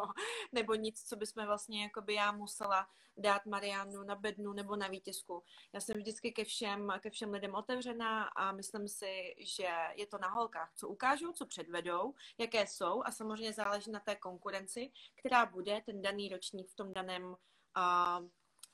[0.52, 4.88] nebo nic, co bychom vlastně jako by já musela dát Marianu na bednu nebo na
[4.88, 5.42] vítězku.
[5.72, 10.18] Já jsem vždycky ke všem, ke všem lidem otevřená a myslím si, že je to
[10.18, 15.46] na holkách, co ukážou, co předvedou, jaké jsou a samozřejmě záleží na té konkurenci, která
[15.46, 17.36] bude ten daný ročník v tom daném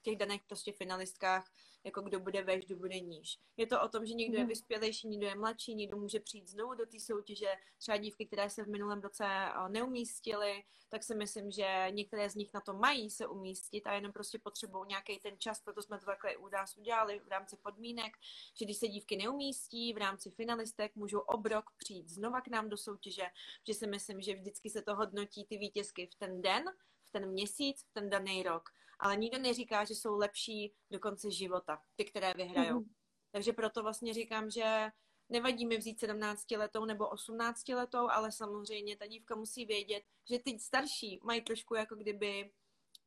[0.02, 1.50] těch daných prostě finalistkách
[1.84, 3.38] jako kdo bude veš, kdo bude níž.
[3.56, 4.48] Je to o tom, že někdo je mhm.
[4.48, 7.48] vyspělejší, někdo je mladší, někdo může přijít znovu do té soutěže.
[7.78, 12.34] Třeba dívky, které se v minulém roce eh, neumístily, tak si myslím, že některé z
[12.34, 15.98] nich na to mají se umístit a jenom prostě potřebují nějaký ten čas, proto jsme
[15.98, 18.12] to takhle u nás udělali v rámci podmínek,
[18.58, 22.76] že když se dívky neumístí v rámci finalistek, můžou obrok přijít znova k nám do
[22.76, 23.26] soutěže,
[23.66, 26.64] že si myslím, že vždycky se to hodnotí ty vítězky v ten den,
[27.08, 28.70] v ten měsíc, v ten daný rok
[29.02, 32.80] ale nikdo neříká, že jsou lepší do konce života, ty, které vyhrajou.
[32.80, 32.94] Mm-hmm.
[33.30, 34.90] Takže proto vlastně říkám, že
[35.28, 40.38] nevadí mi vzít 17 letou nebo 18 letou, ale samozřejmě ta dívka musí vědět, že
[40.38, 42.50] ty starší mají trošku jako kdyby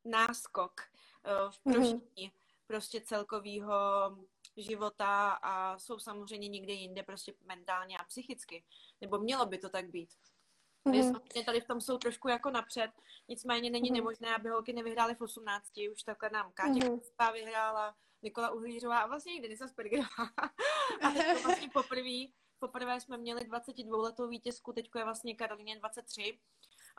[0.06, 2.28] náskok uh, v prožití.
[2.28, 3.76] Mm-hmm prostě celkovýho
[4.58, 8.64] života a jsou samozřejmě někde jinde prostě mentálně a psychicky.
[9.02, 10.10] Nebo mělo by to tak být.
[10.86, 11.46] Mm-hmm.
[11.46, 12.92] tady v tom jsou trošku jako napřed,
[13.28, 13.96] nicméně není mm-hmm.
[13.96, 17.34] nemožné, aby holky nevyhrály v 18, už takhle nám Káťa mm-hmm.
[17.34, 20.08] vyhrála, Nikola Uhlířová a vlastně i Denisa Spergerová.
[21.02, 22.26] a to vlastně poprvé,
[22.60, 26.40] poprvé jsme měli 22 letou vítězku, teď je vlastně Karolině 23.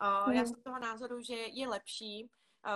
[0.02, 0.36] Uh, mm.
[0.36, 2.30] Já jsem toho názoru, že je lepší,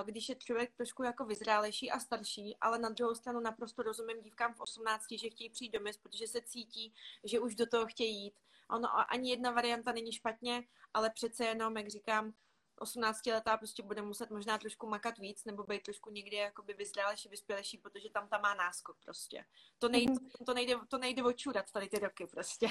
[0.04, 4.54] když je člověk trošku jako vyzrálejší a starší, ale na druhou stranu naprosto rozumím dívkám
[4.54, 6.94] v 18, že chtějí přijít do protože se cítí,
[7.24, 8.34] že už do toho chtějí jít.
[8.72, 10.62] Ono ani jedna varianta není špatně,
[10.94, 12.32] ale přece jenom, jak říkám,
[12.80, 17.78] 18-letá prostě bude muset možná trošku makat víc, nebo být trošku někde jakoby vyzrálejší, vyspělejší,
[17.78, 19.44] protože tam ta má náskok prostě.
[19.78, 20.44] To nejde, mm-hmm.
[20.46, 22.68] to nejde, to nejde očurat tady ty roky prostě.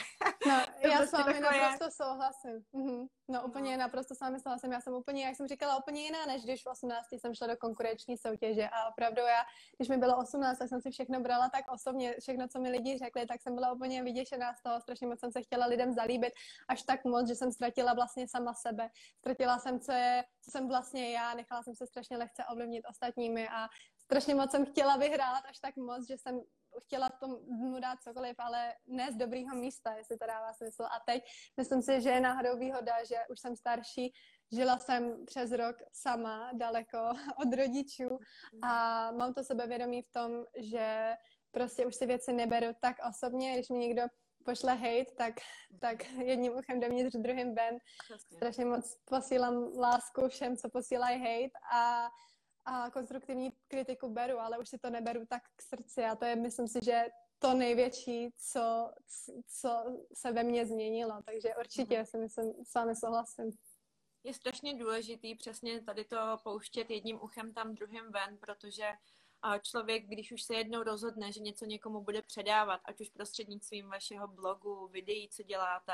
[0.48, 0.54] No,
[0.90, 1.92] já prostě s vámi naprosto je...
[1.92, 2.66] souhlasím.
[2.74, 3.08] Mm-hmm.
[3.28, 3.78] No úplně no.
[3.78, 4.72] naprosto s vámi souhlasím.
[4.72, 7.58] Já jsem úplně, jak jsem říkala, úplně jiná, než když v 18 jsem šla do
[7.58, 9.44] konkurenční soutěže a opravdu já,
[9.78, 12.98] když mi bylo 18, tak jsem si všechno brala tak osobně, všechno, co mi lidi
[12.98, 16.34] řekli, tak jsem byla úplně vyděšená z toho, strašně moc jsem se chtěla lidem zalíbit,
[16.68, 18.90] až tak moc, že jsem ztratila vlastně sama sebe.
[19.18, 23.50] Ztratila jsem, co je, co jsem vlastně já, nechala jsem se strašně lehce ovlivnit ostatními
[23.50, 23.68] a
[24.04, 26.42] strašně moc jsem chtěla vyhrát až tak moc, že jsem
[26.84, 30.84] chtěla v tom dnu dát cokoliv, ale ne z dobrýho místa, jestli to dává smysl.
[30.84, 31.24] A teď
[31.58, 34.14] myslím si, že je náhodou výhoda, že už jsem starší,
[34.52, 36.98] žila jsem přes rok sama, daleko
[37.38, 38.20] od rodičů
[38.64, 41.14] a mám to sebevědomí v tom, že
[41.52, 44.04] prostě už si věci neberu tak osobně, když mi někdo
[44.46, 45.34] pošle hate, tak,
[45.80, 47.78] tak jedním uchem dovnitř, druhým ven.
[48.36, 52.10] Strašně moc posílám lásku všem, co posílají hate a,
[52.66, 56.36] a konstruktivní kritiku beru, ale už si to neberu tak k srdci a to je,
[56.36, 57.06] myslím si, že
[57.40, 58.92] to největší, co,
[59.48, 59.84] co
[60.14, 61.22] se ve mně změnilo.
[61.26, 62.06] Takže určitě mhm.
[62.06, 63.52] si myslím, s vámi souhlasím.
[64.24, 68.92] Je strašně důležitý přesně tady to pouštět jedním uchem tam druhým ven, protože
[69.62, 74.28] člověk, když už se jednou rozhodne, že něco někomu bude předávat, ať už prostřednictvím vašeho
[74.28, 75.94] blogu, videí, co děláte,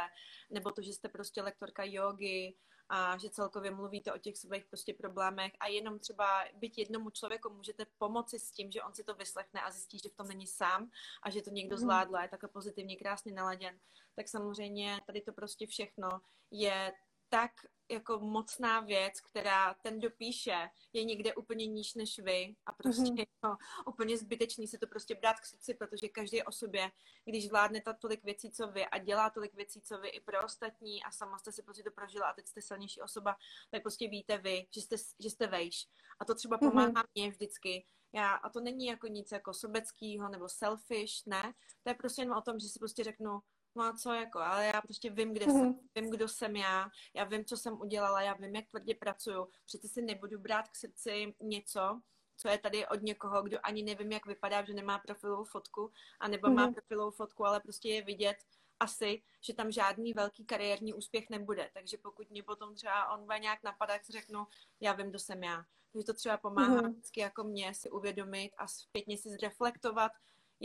[0.49, 2.55] nebo to, že jste prostě lektorka jogy
[2.89, 7.49] a že celkově mluvíte o těch svých prostě problémech a jenom třeba byť jednomu člověku
[7.49, 10.47] můžete pomoci s tím, že on si to vyslechne a zjistí, že v tom není
[10.47, 10.91] sám
[11.23, 11.81] a že to někdo mhm.
[11.81, 13.79] zvládl a je takhle pozitivně krásně naladěn,
[14.15, 16.21] tak samozřejmě tady to prostě všechno
[16.51, 16.93] je
[17.29, 17.51] tak
[17.89, 23.19] jako mocná věc, která ten dopíše, je někde úplně níž než vy a prostě mm-hmm.
[23.19, 23.57] je to
[23.87, 26.91] úplně zbytečný si to prostě brát k srdci, protože každý o sobě,
[27.25, 30.43] když vládne ta tolik věcí, co vy a dělá tolik věcí, co vy i pro
[30.45, 33.35] ostatní a sama jste si prostě to prožila a teď jste silnější osoba,
[33.71, 35.87] tak prostě víte vy, že jste, že jste vejš.
[36.19, 37.07] A to třeba pomáhá mm-hmm.
[37.15, 41.53] mě vždycky, já, a to není jako nic jako sobeckého nebo selfish, ne.
[41.83, 43.39] To je prostě jenom o tom, že si prostě řeknu,
[43.75, 45.51] no a co jako, ale já prostě vím, kde mm-hmm.
[45.51, 45.79] jsem, mhm.
[45.95, 49.47] vím, kdo jsem já, já vím, co jsem udělala, já vím, jak tvrdě pracuju.
[49.65, 52.01] Přece si nebudu brát k srdci něco,
[52.37, 56.47] co je tady od někoho, kdo ani nevím, jak vypadá, že nemá profilovou fotku, anebo
[56.47, 56.55] mm-hmm.
[56.55, 56.73] má mhm.
[56.73, 58.37] profilovou fotku, ale prostě je vidět
[58.79, 61.69] asi, že tam žádný velký kariérní úspěch nebude.
[61.73, 64.47] Takže pokud mě potom třeba on bude nějak napadá, tak řeknu,
[64.79, 65.65] já vím, kdo jsem já.
[65.93, 66.91] Takže to třeba pomáhá mm-hmm.
[66.91, 70.11] vždycky jako mě si uvědomit a zpětně si zreflektovat,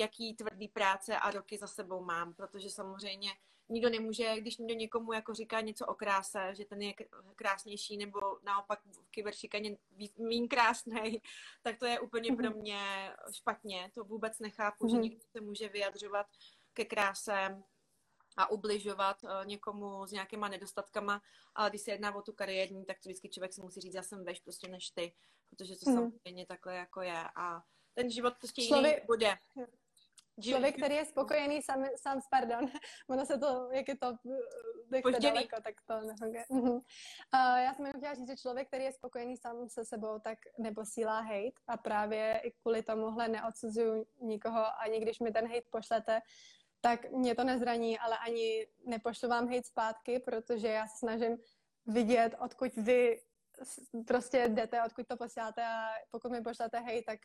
[0.00, 3.30] jaký tvrdý práce a roky za sebou mám, protože samozřejmě
[3.70, 6.94] nikdo nemůže, když někdo někomu jako říká něco o kráse, že ten je
[7.36, 9.76] krásnější nebo naopak v kyberšikaně
[10.18, 11.22] méně krásný,
[11.62, 12.58] tak to je úplně pro mhm.
[12.58, 13.90] mě špatně.
[13.94, 15.02] To vůbec nechápu, že mhm.
[15.02, 16.26] někdo se může vyjadřovat
[16.72, 17.62] ke kráse
[18.36, 21.22] a ubližovat uh, někomu s nějakýma nedostatkama,
[21.54, 24.02] ale když se jedná o tu kariérní, tak to vždycky člověk si musí říct, já
[24.02, 25.12] jsem veš prostě než ty,
[25.50, 25.96] protože to mm.
[25.96, 27.62] samozřejmě takhle jako je a
[27.94, 28.96] ten život prostě Člověk...
[28.96, 29.38] jiný bude.
[30.40, 32.70] Člověk, který je spokojený sám, sám pardon,
[33.10, 34.06] ono se to, jak je to,
[34.94, 36.44] jak to daleko, tak to nefunguje.
[36.50, 36.80] Uh,
[37.34, 41.20] já jsem jenom chtěla říct, že člověk, který je spokojený sám se sebou, tak neposílá
[41.20, 46.20] hate a právě i kvůli tomuhle neodsuzuju nikoho, ani když mi ten hate pošlete,
[46.80, 51.38] tak mě to nezraní, ale ani nepošlu vám hate zpátky, protože já se snažím
[51.86, 53.20] vidět, odkud vy
[54.06, 55.64] prostě jdete, odkud to posíláte.
[55.64, 57.18] A pokud mi pošlete hate, tak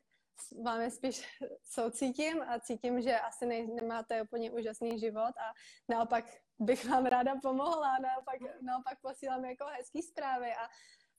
[0.64, 5.54] vámi spíš soucítím a cítím, že asi ne, nemáte úplně úžasný život a
[5.90, 6.26] naopak
[6.60, 10.68] bych vám ráda pomohla, naopak, naopak posílám jako hezký zprávy a,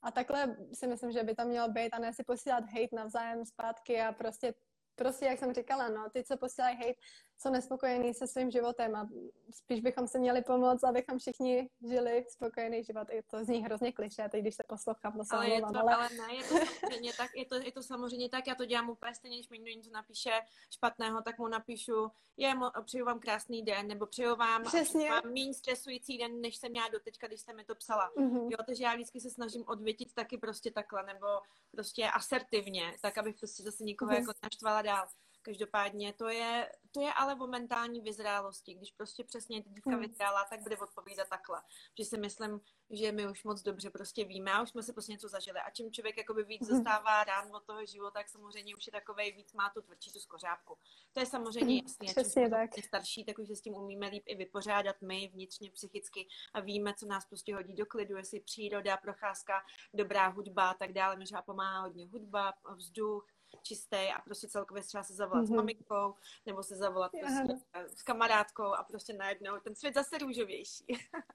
[0.03, 3.47] a takhle si myslím, že by to mělo být a ne si posílat hate navzájem
[3.47, 4.55] zpátky a prostě,
[4.95, 7.01] prostě jak jsem říkala, no, ty, co posílají hate,
[7.39, 9.09] jsou nespokojení se svým životem a
[9.51, 13.09] spíš bychom se měli pomoct, abychom všichni žili spokojený život.
[13.11, 15.95] I to zní hrozně kliše, teď když se poslouchám, to ale, je to, ale...
[15.95, 18.91] ale ne, je to samozřejmě tak, je to, je to samozřejmě tak, já to dělám
[18.91, 20.30] úplně stejně, když mi někdo něco napíše
[20.70, 25.11] špatného, tak mu napíšu, je, přeju vám krásný den, nebo přeju vám, Přesně.
[25.11, 28.11] vám méně stresující den, než jsem měla doteďka, když jste mi to psala.
[28.16, 28.49] Mm-hmm.
[28.51, 31.26] Jo, takže já vždycky se snažím odvětit taky prostě takhle, nebo
[31.70, 34.20] prostě asertivně, tak abych prostě zase nikoho mm-hmm.
[34.20, 35.07] jako naštvala dál.
[35.47, 38.74] Každopádně to je, to je ale o mentální vyzrálosti.
[38.74, 40.01] Když prostě přesně ty dívka hmm.
[40.01, 41.62] vyzrála, tak bude odpovídat takhle.
[41.99, 45.12] Že si myslím, že my už moc dobře prostě víme a už jsme si prostě
[45.12, 45.59] něco zažili.
[45.59, 46.76] A čím člověk jakoby víc hmm.
[46.76, 50.18] dostává rán od toho života, tak samozřejmě už je takový víc má tu tvrdší tu
[50.18, 50.78] skořápku.
[51.12, 52.07] To je samozřejmě hmm, jasné.
[52.07, 52.70] Přesně tak.
[52.84, 56.94] starší, tak už se s tím umíme líp i vypořádat my vnitřně, psychicky a víme,
[56.94, 59.62] co nás prostě hodí do klidu, jestli příroda, procházka,
[59.94, 61.16] dobrá hudba a tak dále.
[61.16, 65.46] Mě pomáhá hodně hudba, vzduch, čistý a prostě celkově třeba se zavolat mm-hmm.
[65.46, 65.57] s mhm.
[65.57, 66.14] maminkou
[66.46, 67.64] nebo se zavolat prostě
[67.96, 70.86] s kamarádkou a prostě najednou ten svět zase růžovější.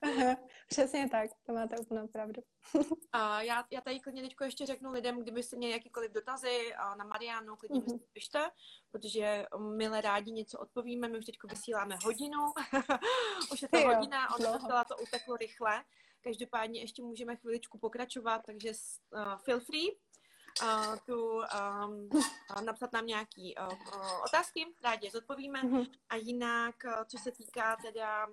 [0.69, 2.41] Přesně tak, to máte úplnou pravdu.
[3.11, 7.55] a já, já tady klidně teď ještě řeknu lidem, kdybyste měli jakýkoliv dotazy na Marianu,
[7.55, 7.93] klidně mm-hmm.
[7.93, 8.51] mi pište,
[8.91, 12.39] protože milé rádi něco odpovíme, my už teď vysíláme hodinu,
[13.53, 15.83] už je to jo, hodina, ono docela to uteklo rychle.
[16.23, 18.71] Každopádně ještě můžeme chviličku pokračovat, takže
[19.11, 19.89] uh, feel free
[20.61, 22.09] uh, tu um,
[22.65, 25.61] napsat nám nějaký uh, uh, otázky, rádi je zodpovíme.
[25.61, 25.91] Mm-hmm.
[26.09, 28.27] A jinak, uh, co se týká teda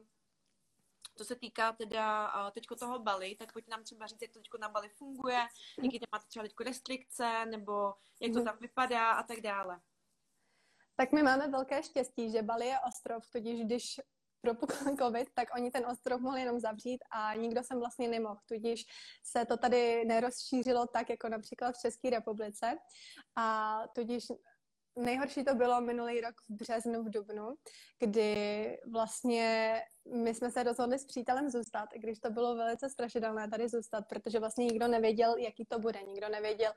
[1.15, 4.39] co se týká teda uh, teďko toho Bali, tak pojď nám třeba říct, jak to
[4.39, 5.47] teďko na Bali funguje,
[5.83, 8.45] jaký tam máte třeba teďko restrikce, nebo jak to mhm.
[8.45, 9.81] tam vypadá a tak dále.
[10.97, 14.01] Tak my máme velké štěstí, že Bali je ostrov, tudíž když
[14.41, 18.41] propukl covid, tak oni ten ostrov mohli jenom zavřít a nikdo sem vlastně nemohl.
[18.47, 18.85] Tudíž
[19.25, 22.79] se to tady nerozšířilo tak, jako například v České republice.
[23.37, 24.25] A tudíž
[24.99, 27.55] nejhorší to bylo minulý rok v březnu, v dubnu,
[27.99, 29.81] kdy vlastně
[30.15, 34.05] my jsme se rozhodli s přítelem zůstat, i když to bylo velice strašidelné tady zůstat,
[34.09, 36.73] protože vlastně nikdo nevěděl, jaký to bude, nikdo nevěděl,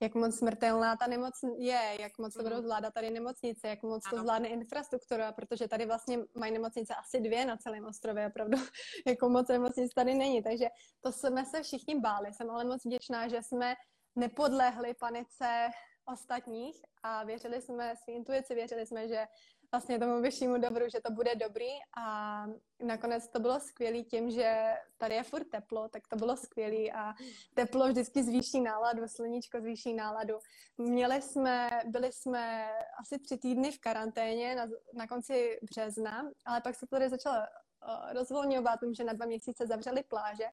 [0.00, 2.64] jak moc smrtelná ta nemoc je, jak moc to budou mhm.
[2.64, 7.44] zvládat tady nemocnice, jak moc to zvládne infrastruktura, protože tady vlastně mají nemocnice asi dvě
[7.44, 8.58] na celém ostrově, opravdu
[9.06, 10.68] jako moc nemocnic tady není, takže
[11.00, 12.34] to jsme se všichni báli.
[12.34, 13.74] Jsem ale moc vděčná, že jsme
[14.16, 15.68] nepodlehli panice
[16.04, 19.26] ostatních a věřili jsme svým intuici, věřili jsme, že
[19.72, 22.46] vlastně tomu vyššímu dobru, že to bude dobrý a
[22.80, 27.14] nakonec to bylo skvělé tím, že tady je furt teplo, tak to bylo skvělé a
[27.54, 30.38] teplo vždycky zvýší náladu, sluníčko zvýší náladu.
[30.78, 36.74] Měli jsme, byli jsme asi tři týdny v karanténě na, na konci března, ale pak
[36.74, 40.46] se tady začalo uh, rozvolňovat, že na dva měsíce zavřeli pláže,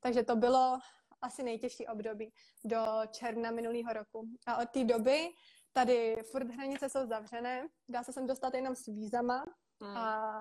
[0.00, 0.78] takže to bylo
[1.22, 2.32] asi nejtěžší období
[2.64, 4.28] do června minulého roku.
[4.46, 5.28] A od té doby
[5.74, 9.44] tady furt hranice jsou zavřené, dá se sem dostat jenom s vízama
[9.82, 9.96] hmm.
[9.96, 10.40] a,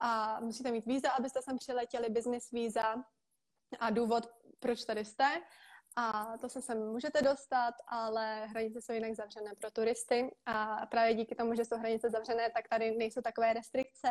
[0.00, 3.04] a musíte mít víza, abyste sem přiletěli, business víza
[3.78, 4.26] a důvod,
[4.58, 5.42] proč tady jste.
[5.96, 11.14] A to se sem můžete dostat, ale hranice jsou jinak zavřené pro turisty a právě
[11.14, 14.08] díky tomu, že jsou hranice zavřené, tak tady nejsou takové restrikce,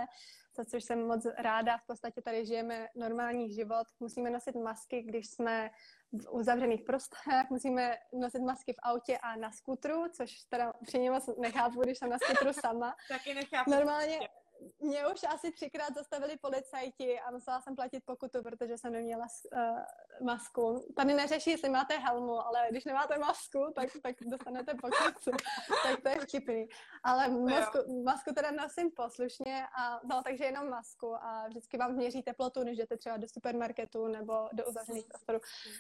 [0.58, 1.78] za což jsem moc ráda.
[1.78, 3.88] V podstatě tady žijeme normální život.
[4.00, 5.70] Musíme nosit masky, když jsme
[6.12, 11.30] v uzavřených prostorách, musíme nosit masky v autě a na skutru, což teda při moc
[11.38, 12.96] nechápu, když jsem na skutru sama.
[13.10, 13.72] Taky nechápu.
[13.72, 14.20] Normálně,
[14.80, 19.80] mě už asi třikrát zastavili policajti a musela jsem platit pokutu, protože jsem neměla uh,
[20.28, 20.94] masku.
[20.96, 25.32] Tady neřeší, jestli máte helmu, ale když nemáte masku, tak, tak dostanete pokutu.
[25.84, 26.68] tak to je vtipný.
[27.04, 32.24] Ale masku, masku teda nosím poslušně, a, no, takže jenom masku a vždycky vám měří
[32.24, 35.40] teplotu, když jdete třeba do supermarketu nebo do uzavřených prostorů.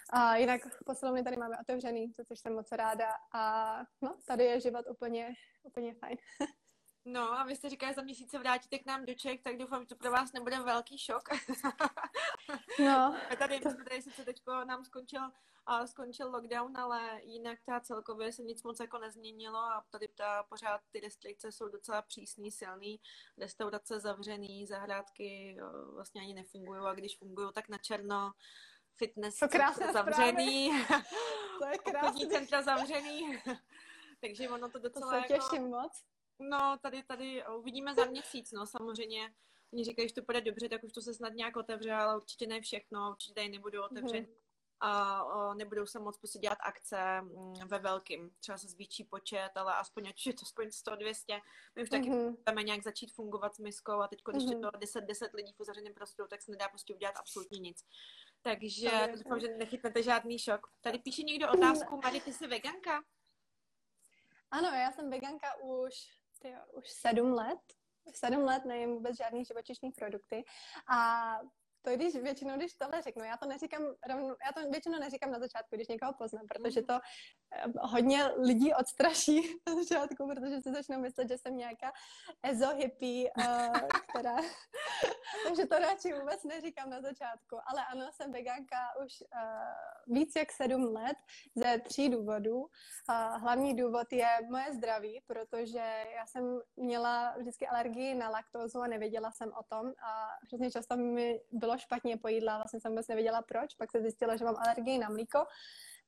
[0.10, 4.86] A jinak posilovny tady máme otevřený, což jsem moc ráda a no, tady je život
[4.90, 6.18] úplně, úplně fajn.
[7.06, 9.82] No a vy jste říkali, za měsíc se vrátíte k nám do Čech, tak doufám,
[9.82, 11.30] že to pro vás nebude velký šok.
[12.80, 13.16] no.
[13.30, 13.70] A tady, to...
[13.84, 18.80] tady sice teď nám skončil, uh, skončil lockdown, ale jinak ta celkově se nic moc
[18.80, 23.00] jako nezměnilo a tady ta, pořád ty restrikce jsou docela přísný, silný,
[23.38, 28.32] restaurace zavřený, zahrádky uh, vlastně ani nefungují a když fungují, tak na černo
[29.00, 29.48] fitness to
[29.94, 30.86] zavřený,
[31.60, 32.30] to je krásný.
[32.30, 33.42] centra zavřený.
[34.22, 35.50] Takže ono to docela to se jako...
[35.50, 36.04] těším moc.
[36.40, 39.34] No, tady, tady uvidíme za měsíc, no, samozřejmě.
[39.74, 42.48] Oni říkají, že to bude dobře, tak už to se snad nějak otevře, ale určitě
[42.48, 44.26] ne všechno, určitě tady nebudou otevřet.
[44.26, 44.36] Mm-hmm.
[44.82, 48.32] A nebudou se moc prostě dělat akce mm, ve velkým.
[48.40, 51.42] Třeba se zvýší počet, ale aspoň ať je to aspoň 100-200.
[51.76, 52.36] My už taky mm-hmm.
[52.42, 54.52] chceme nějak začít fungovat s miskou a teď, když mm-hmm.
[54.52, 57.86] je to 10-10 lidí v uzavřeném prostoru, tak se nedá prostě udělat absolutně nic.
[58.42, 60.68] Takže doufám, že nechytnete žádný šok.
[60.82, 63.04] Tady píše někdo otázku, Mari, ty jsi veganka?
[64.52, 67.60] Ano, já jsem veganka už tyjo, už sedm let.
[68.16, 70.44] sedm let nejím vůbec žádný živočišní produkty
[70.92, 71.40] a
[71.82, 75.40] to když většinou, když tohle řeknu, já to neříkám, rovnou, já to většinou neříkám na
[75.40, 77.00] začátku, když někoho poznám, protože to eh,
[77.80, 81.92] hodně lidí odstraší na začátku, protože si začnou myslet, že jsem nějaká
[82.44, 83.44] ezo hippie, uh,
[84.10, 84.36] která...
[85.48, 87.60] Takže to radši vůbec neříkám na začátku.
[87.66, 91.18] Ale ano, jsem vegánka už uh, víc jak sedm let
[91.56, 92.68] ze tří důvodů.
[93.42, 99.32] Hlavní důvod je moje zdraví, protože já jsem měla vždycky alergii na laktózu a nevěděla
[99.32, 103.42] jsem o tom a hrozně často mi bylo špatně po jídle, vlastně jsem vůbec nevěděla
[103.42, 105.46] proč, pak se zjistila, že mám alergii na mlíko,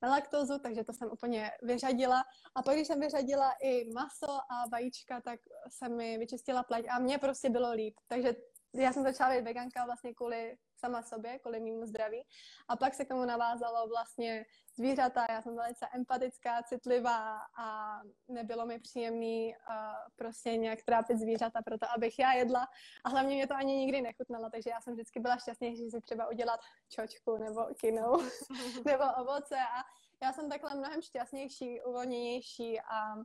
[0.01, 2.23] na laktózu, takže to jsem úplně vyřadila.
[2.55, 5.39] A pak, když jsem vyřadila i maso a vajíčka, tak
[5.69, 7.95] se mi vyčistila pleť a mně prostě bylo líp.
[8.07, 8.35] Takže
[8.75, 12.23] já jsem začala být veganka vlastně kvůli sama sobě, kvůli mému zdraví.
[12.67, 15.25] A pak se k tomu navázalo vlastně zvířata.
[15.29, 19.75] Já jsem velice empatická, citlivá a nebylo mi příjemný uh,
[20.15, 22.67] prostě nějak trápit zvířata proto, abych já jedla.
[23.03, 26.29] A hlavně mě to ani nikdy nechutnalo, takže já jsem vždycky byla šťastnější si třeba
[26.29, 26.59] udělat
[26.89, 28.21] čočku nebo kinou
[28.86, 29.84] nebo ovoce a
[30.23, 33.15] já jsem takhle mnohem šťastnější, uvolněnější a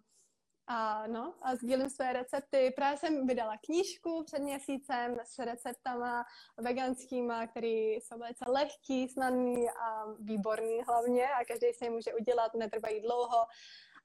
[0.66, 2.72] a no, a sdílím své recepty.
[2.76, 6.24] Právě jsem vydala knížku před měsícem s receptama
[6.56, 12.54] veganskýma, které jsou velice lehký, snadný a výborný hlavně a každý si je může udělat,
[12.54, 13.46] netrvají dlouho.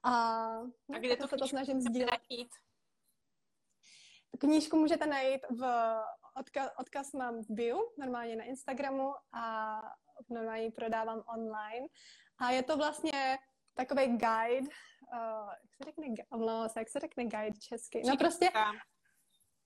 [0.03, 0.47] A,
[0.89, 2.21] no, a kde to, se to snažím sdílet.
[2.29, 2.49] Najít?
[4.39, 5.93] Knížku můžete najít v
[6.35, 9.81] odka, odkaz mám v bio, normálně na Instagramu a
[10.29, 11.87] normálně ji prodávám online.
[12.37, 13.39] A je to vlastně
[13.73, 14.69] takový guide,
[15.13, 18.01] uh, jak se řekne, no, jak se řekne guide česky?
[18.07, 18.49] No prostě,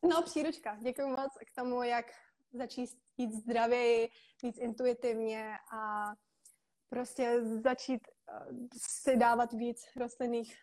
[0.10, 2.06] no příručka, děkuji moc k tomu, jak
[2.54, 4.10] začít jít zdravěji,
[4.44, 6.12] víc intuitivně a
[6.90, 8.08] prostě začít
[8.52, 10.58] uh, si dávat víc rostlinných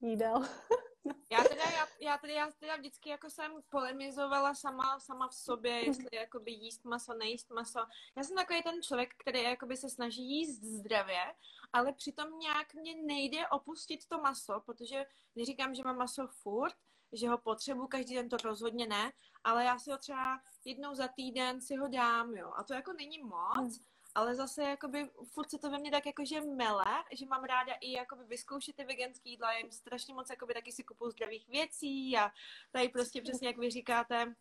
[0.00, 0.44] jídel.
[1.30, 5.84] Já teda, já, já, teda, já teda vždycky jako jsem polemizovala sama, sama v sobě,
[5.84, 7.80] jestli jakoby jíst maso, nejíst maso.
[8.16, 11.34] Já jsem takový ten člověk, který jakoby se snaží jíst zdravě,
[11.72, 16.76] ale přitom nějak mě nejde opustit to maso, protože neříkám, že mám maso furt,
[17.12, 19.12] že ho potřebuji každý den, to rozhodně ne,
[19.44, 22.52] ale já si ho třeba jednou za týden si ho dám, jo.
[22.56, 26.06] A to jako není moc, hmm ale zase jakoby furt se to ve mně tak
[26.06, 30.54] jakože mele, že mám ráda i jakoby vyzkoušet ty veganský jídla, jim strašně moc jakoby
[30.54, 32.30] taky si kupuju zdravých věcí a
[32.70, 34.34] tady prostě přesně jak vy říkáte,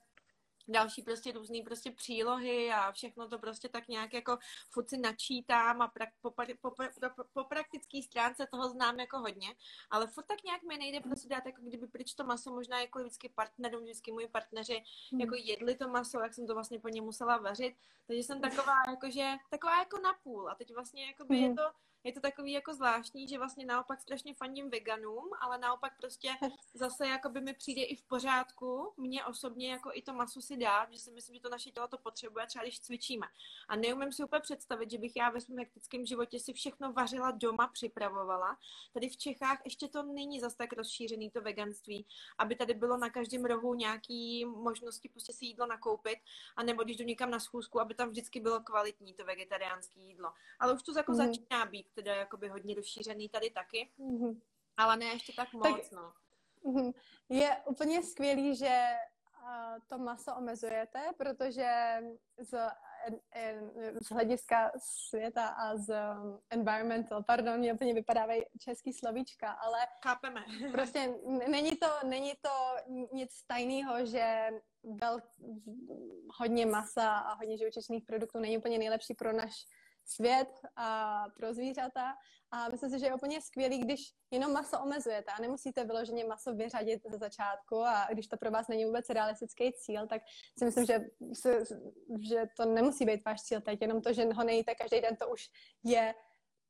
[0.68, 4.38] další prostě různé prostě přílohy a všechno to prostě tak nějak jako
[4.70, 6.72] furt si načítám a pra, po, po, po,
[7.16, 9.48] po, po praktické stránce toho znám jako hodně,
[9.90, 13.00] ale furt tak nějak mi nejde prostě dát jako kdyby pryč to maso, možná jako
[13.00, 15.22] vždycky partnerům, vždycky moji partneři hmm.
[15.22, 17.76] jako jedli to maso, jak jsem to vlastně po ně musela vařit,
[18.08, 21.50] takže jsem taková jakože, taková jako napůl a teď vlastně jakoby hmm.
[21.50, 21.72] je to
[22.04, 26.32] je to takový jako zvláštní, že vlastně naopak strašně fandím veganům, ale naopak prostě
[26.74, 30.58] zase jako by mi přijde i v pořádku, mě osobně jako i to maso si
[30.58, 33.28] dát, že si myslím, že to naše tělo to potřebuje, třeba když cvičíme.
[33.68, 37.32] A neumím si úplně představit, že bych já ve svém hektickém životě si všechno vařila
[37.32, 38.58] doma, připravovala.
[38.94, 42.06] Tady v Čechách ještě to není zase tak rozšířený to veganství,
[42.38, 46.20] aby tady bylo na každém rohu nějaký možnosti prostě si jídlo nakoupit,
[46.56, 50.32] a nebo když jdu někam na schůzku, aby tam vždycky bylo kvalitní to vegetariánské jídlo.
[50.60, 51.18] Ale už to jako mm.
[51.18, 54.42] začíná být teda jakoby hodně rozšířený tady taky, mm-hmm.
[54.78, 56.14] ale ne ještě tak moc, tak, no.
[56.66, 56.94] Mm-hmm.
[57.30, 58.96] Je úplně skvělý, že
[59.88, 61.98] to maso omezujete, protože
[62.38, 62.70] z,
[64.02, 70.46] z hlediska světa a z um, environmental, pardon, mě úplně vypadávají český slovíčka, ale Chápeme.
[70.72, 71.14] prostě
[71.48, 72.50] není to, není to
[73.14, 74.50] nic tajného, že
[74.84, 75.20] vel,
[76.40, 79.66] hodně masa a hodně živočišných produktů není úplně nejlepší pro náš
[80.10, 82.14] svět a pro zvířata.
[82.52, 84.02] A myslím si, že je úplně skvělý, když
[84.32, 88.68] jenom maso omezujete a nemusíte vyloženě maso vyřadit ze začátku a když to pro vás
[88.68, 90.22] není vůbec realistický cíl, tak
[90.58, 91.00] si myslím, že,
[92.22, 95.30] že to nemusí být váš cíl teď, jenom to, že ho nejíte každý den, to
[95.30, 95.46] už
[95.84, 96.16] je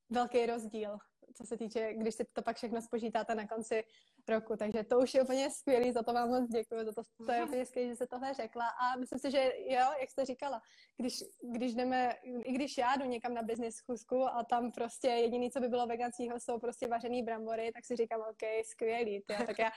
[0.10, 0.98] velký rozdíl,
[1.34, 3.84] co se týče, když si to pak všechno spočítáte na konci
[4.30, 7.32] roku, takže to už je úplně skvělý, za to vám moc děkuji, za to, to
[7.32, 10.62] je úplně skvělý, že jste tohle řekla a myslím si, že jo, jak jste říkala,
[10.98, 11.14] když,
[11.54, 15.60] když jdeme, i když já jdu někam na business schůzku a tam prostě jediný, co
[15.60, 19.72] by bylo veganského, jsou prostě vařený brambory, tak si říkám, OK, skvělý, tě, tak já,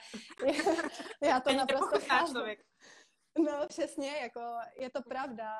[1.23, 2.33] já, to naprosto chápu.
[3.37, 4.41] No přesně, jako
[4.79, 5.57] je to pravda.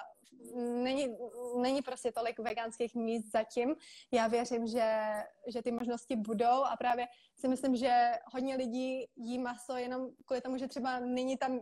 [0.55, 1.17] Není,
[1.61, 3.75] není prostě tolik veganských míst zatím.
[4.11, 5.13] Já věřím, že,
[5.47, 10.41] že ty možnosti budou a právě si myslím, že hodně lidí jí maso jenom kvůli
[10.41, 11.61] tomu, že třeba není tam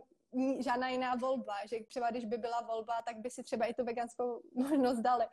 [0.58, 3.84] žádná jiná volba, že třeba když by byla volba, tak by si třeba i tu
[3.84, 5.26] veganskou možnost dali.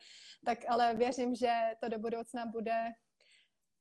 [0.46, 2.88] Tak ale věřím, že to do budoucna bude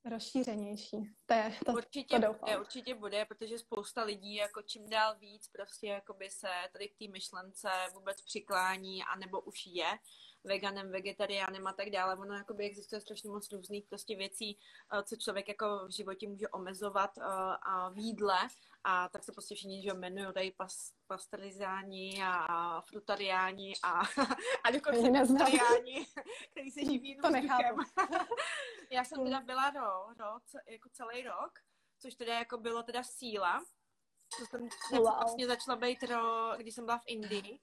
[0.09, 0.97] rozšířenější.
[1.27, 2.39] To je, to, určitě to doufám.
[2.41, 6.99] bude, určitě bude, protože spousta lidí jako čím dál víc prostě jakoby se tady k
[6.99, 9.99] té myšlence vůbec přiklání, anebo už je
[10.49, 12.17] veganem, vegetariánem a tak dále.
[12.17, 14.59] Ono jakoby existuje strašně moc různých prostě věcí,
[14.93, 17.23] eh, co člověk jako v životě může omezovat eh,
[17.63, 18.39] a v jídle
[18.85, 24.01] a tak se prostě všichni že jmenují tady pas, pasterizáni a frutariáni a,
[24.65, 26.07] a dokonce vegetariáni,
[26.51, 27.81] který se živí to nechápu.
[28.91, 30.39] Já jsem teda byla ro, ro,
[30.69, 31.53] jako celý rok,
[31.99, 33.65] což teda jako bylo teda síla,
[34.39, 35.05] to jsem wow.
[35.05, 37.61] vlastně začala být ro, když jsem byla v Indii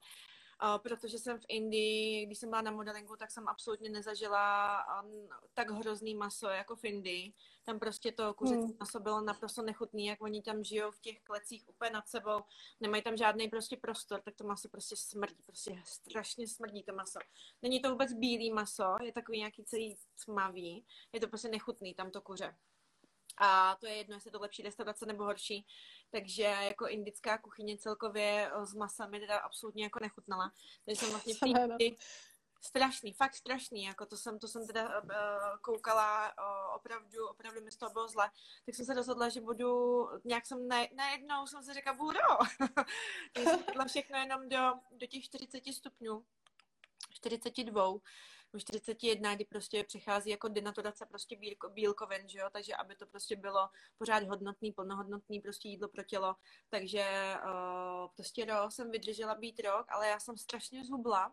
[0.78, 5.70] protože jsem v Indii, když jsem byla na modelingu, tak jsem absolutně nezažila um, tak
[5.70, 7.32] hrozný maso jako v Indii.
[7.64, 8.76] Tam prostě to kuřecí hmm.
[8.80, 12.40] maso bylo naprosto nechutný, jak oni tam žijou v těch klecích úplně nad sebou,
[12.80, 17.18] nemají tam žádný prostě prostor, tak to maso prostě smrdí, prostě strašně smrdí to maso.
[17.62, 22.10] Není to vůbec bílý maso, je takový nějaký celý tmavý, je to prostě nechutný tam
[22.10, 22.56] to kuře.
[23.36, 25.66] A to je jedno, jestli je to lepší restaurace nebo horší.
[26.10, 30.52] Takže jako indická kuchyně celkově eh, s masami teda absolutně jako nechutnala.
[30.84, 31.38] Takže jsem vlastně v
[31.78, 31.96] té
[32.66, 35.10] strašný, fakt strašný, jako to jsem, to jsem teda uh,
[35.60, 38.30] koukala uh, opravdu, opravdu mi z toho bylo zle,
[38.66, 42.18] tak jsem se rozhodla, že budu, nějak jsem ne, najednou jsem se řekla, budu,
[43.38, 46.24] jsem všechno jenom do, do těch 40 stupňů,
[47.10, 47.92] 42,
[48.58, 53.36] 41, kdy prostě přichází jako denaturace prostě bílko, bílkovin, že jo, takže aby to prostě
[53.36, 56.36] bylo pořád hodnotný, plnohodnotný prostě jídlo pro tělo,
[56.68, 61.32] takže uh, prostě rok jsem vydržela být rok, ale já jsem strašně zhubla,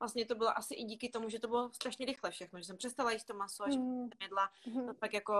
[0.00, 2.76] vlastně to bylo asi i díky tomu, že to bylo strašně rychle všechno, že jsem
[2.76, 4.10] přestala jíst to maso, až mm.
[4.22, 4.94] jedla mm.
[4.94, 5.34] pak jako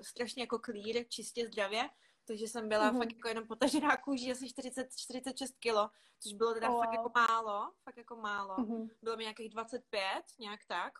[0.00, 1.88] strašně jako clear, čistě zdravě,
[2.30, 2.98] takže jsem byla mm-hmm.
[2.98, 7.10] fakt jako jenom potažená kůží asi 40, 46 kilo, což bylo teda oh, fakt jako
[7.14, 8.56] málo, fakt jako málo.
[8.56, 8.90] Mm-hmm.
[9.02, 10.98] Bylo mi nějakých 25, nějak tak.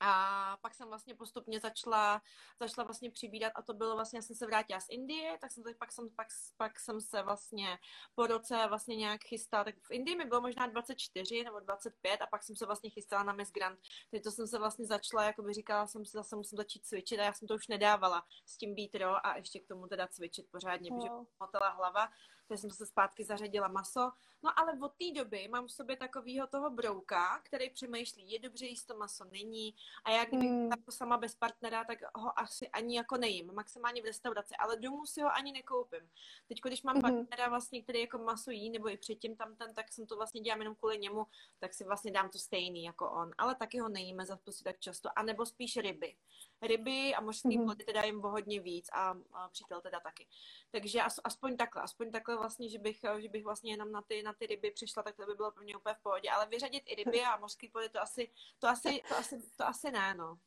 [0.00, 2.22] A pak jsem vlastně postupně začala,
[2.60, 5.64] začala vlastně přibírat a to bylo vlastně, já jsem se vrátila z Indie, tak jsem,
[5.78, 6.26] pak, jsem, pak,
[6.56, 7.78] pak jsem se vlastně
[8.14, 12.26] po roce vlastně nějak chystala, tak v Indii mi bylo možná 24 nebo 25 a
[12.26, 13.78] pak jsem se vlastně chystala na Miss Grand.
[14.10, 17.20] Takže to jsem se vlastně začala, jako by říkala jsem si, zase musím začít cvičit
[17.20, 20.46] a já jsem to už nedávala s tím být a ještě k tomu teda cvičit
[20.50, 21.00] pořádně, wow.
[21.00, 22.08] protože motela hlava
[22.50, 24.12] takže jsem se zpátky zařadila maso.
[24.42, 28.66] No ale od té doby mám v sobě takového toho brouka, který přemýšlí, je dobře
[28.66, 29.74] jíst to maso, není.
[30.04, 30.70] A já kdybych mm.
[30.70, 35.06] jako sama bez partnera, tak ho asi ani jako nejím, maximálně v restauraci, ale domů
[35.06, 36.10] si ho ani nekoupím.
[36.48, 37.02] Teď, když mám mm.
[37.02, 40.40] partnera vlastně, který jako maso jí, nebo i předtím tam ten, tak jsem to vlastně
[40.40, 41.26] dělám jenom kvůli němu,
[41.58, 43.30] tak si vlastně dám to stejný jako on.
[43.38, 45.08] Ale taky ho nejíme za tak často.
[45.16, 46.16] A nebo spíš ryby
[46.62, 47.64] ryby a mořské mm-hmm.
[47.64, 50.26] plody teda jim o hodně víc a, a přítel teda taky.
[50.70, 54.22] Takže as, aspoň takhle, aspoň takhle vlastně, že bych, že bych vlastně jenom na ty,
[54.22, 56.30] na ty ryby přišla, tak to by bylo pro mě úplně v pohodě.
[56.30, 59.90] Ale vyřadit i ryby a mořské plody, to asi, to asi, to asi, to asi
[59.90, 60.38] ne, no.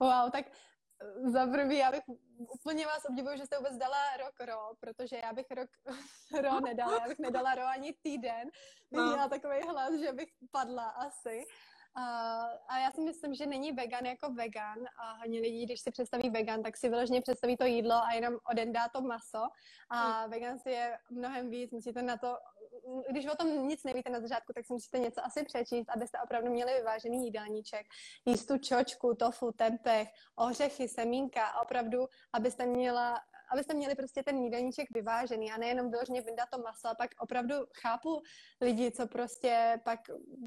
[0.00, 2.02] Wow, tak eh, za prvý, já bych
[2.38, 5.70] úplně vás obdivuju, že jste vůbec dala rok ro, protože já bych rok
[6.42, 8.50] ro nedala, já bych nedala ro ani týden.
[8.90, 9.06] Bych no.
[9.06, 11.44] měla takový hlas, že bych padla asi.
[11.98, 15.90] A, a já si myslím, že není vegan jako vegan a hodně lidí, když si
[15.90, 19.48] představí vegan, tak si vyloženě představí to jídlo a jenom oden dá to maso
[19.90, 20.30] a mm.
[20.30, 22.36] vegan si je mnohem víc, musíte na to,
[23.10, 26.50] když o tom nic nevíte na začátku, tak si musíte něco asi přečíst, abyste opravdu
[26.50, 27.86] měli vyvážený jídelníček,
[28.24, 33.20] jíst tu čočku, tofu, tempeh, ořechy, semínka opravdu, abyste měla
[33.52, 36.88] abyste měli prostě ten jídelníček vyvážený a nejenom vyloženě vyndat to maso.
[36.88, 38.22] A pak opravdu chápu
[38.60, 40.00] lidi, co prostě pak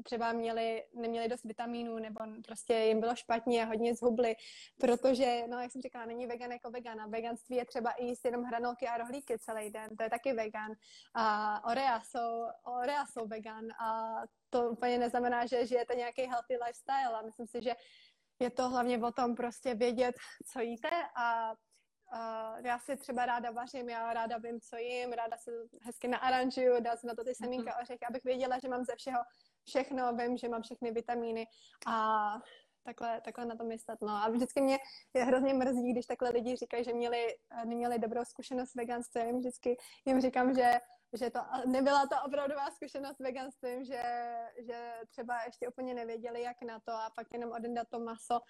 [0.04, 4.34] třeba měli, neměli dost vitamínů nebo prostě jim bylo špatně a hodně zhubli,
[4.80, 8.24] protože, no jak jsem říkala, není vegan jako vegan a veganství je třeba i jíst
[8.24, 10.72] jenom hranolky a rohlíky celý den, to je taky vegan.
[11.14, 14.16] A orea jsou, orea jsou vegan a
[14.50, 17.74] to úplně neznamená, že žijete nějaký healthy lifestyle a myslím si, že
[18.40, 20.14] je to hlavně o tom prostě vědět,
[20.52, 21.54] co jíte a
[22.12, 25.50] Uh, já si třeba ráda vařím, já ráda vím, co jim, ráda se
[25.82, 27.82] hezky naaranžuju, dá se na to ty semínka mm-hmm.
[27.82, 29.18] ořechy, abych věděla, že mám ze všeho
[29.64, 31.46] všechno, vím, že mám všechny vitamíny
[31.86, 32.32] a
[32.84, 33.98] takhle, takhle na to myslet.
[34.00, 34.08] No.
[34.08, 34.78] A vždycky mě
[35.14, 37.26] je hrozně mrzí, když takhle lidi říkají, že měli,
[37.64, 39.38] neměli dobrou zkušenost s veganstvím.
[39.38, 40.72] Vždycky jim říkám, že
[41.12, 44.02] že to nebyla to opravdová zkušenost s veganstvím, že,
[44.66, 48.40] že třeba ještě úplně nevěděli, jak na to a pak jenom odendat to maso.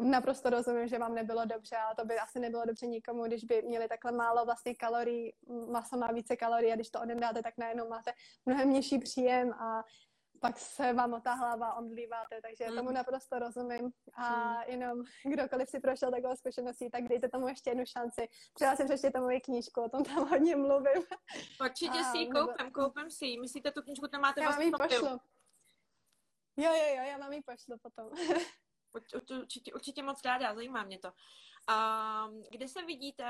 [0.00, 3.62] Naprosto rozumím, že vám nebylo dobře, ale to by asi nebylo dobře nikomu, když by
[3.62, 5.32] měli takhle málo vlastně kalorií,
[5.70, 8.12] maso má více kalorií a když to odendáte, tak najednou máte
[8.46, 9.84] mnohem nižší příjem a
[10.40, 12.76] pak se vám otá hlava, omdlíváte, takže mm.
[12.76, 13.92] tomu naprosto rozumím.
[14.14, 14.62] A mm.
[14.66, 18.28] jenom kdokoliv si prošel takovou zkušeností, tak dejte tomu ještě jednu šanci.
[18.54, 21.02] Třeba si přečtěte moji knížku, o tom tam hodně mluvím.
[21.60, 23.40] Určitě si ji koupím, koupím si ji.
[23.40, 25.20] Myslíte, tu knížku tam máte Já vám ji pošlu.
[26.56, 28.10] Jo, jo, jo, já vám ji pošlu potom.
[29.40, 31.12] určitě, určitě moc ráda, zajímá mě to.
[31.68, 33.24] A kde se vidíte,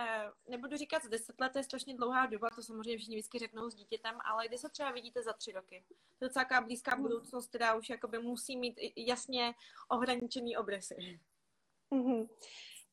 [0.48, 3.70] nebudu říkat z deset let, to je strašně dlouhá doba, to samozřejmě všichni vždycky řeknou
[3.70, 5.84] s dítětem, ale kde se třeba vidíte za tři roky?
[6.18, 9.54] To je celá blízká budoucnost, která už jakoby musí mít jasně
[9.88, 11.20] ohraničený obrysy.
[11.92, 12.28] Mm-hmm.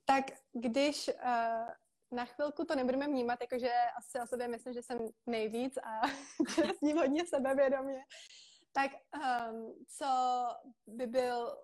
[0.06, 1.70] Tak když uh,
[2.12, 6.08] na chvilku to nebudeme vnímat, jakože asi o sobě myslím, že jsem nejvíc a
[6.78, 8.04] s ním hodně sebevědomě,
[8.72, 10.08] tak um, co
[10.88, 11.58] by byl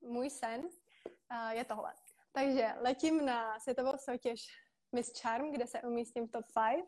[0.00, 1.92] můj sen, uh, je tohle.
[2.36, 4.46] Takže letím na světovou soutěž
[4.92, 6.84] Miss Charm, kde se umístím v top 5.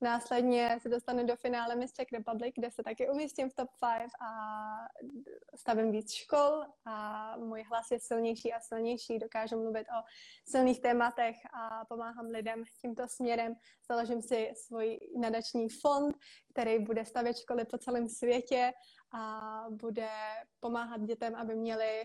[0.00, 3.68] Následně se dostanu do finále Miss Czech Republic, kde se taky umístím v top
[3.98, 4.30] 5 a
[5.56, 9.18] stavím víc škol a můj hlas je silnější a silnější.
[9.18, 10.02] Dokážu mluvit o
[10.48, 13.54] silných tématech a pomáhám lidem tímto směrem.
[13.88, 16.16] Založím si svůj nadační fond,
[16.52, 18.72] který bude stavět školy po celém světě
[19.14, 20.08] a bude
[20.60, 22.02] pomáhat dětem, aby měli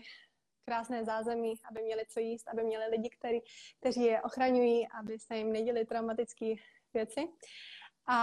[0.68, 3.40] krásné zázemí, aby měli co jíst, aby měli lidi, který,
[3.80, 6.54] kteří je ochraňují, aby se jim neděli traumatické
[6.94, 7.28] věci.
[8.08, 8.18] A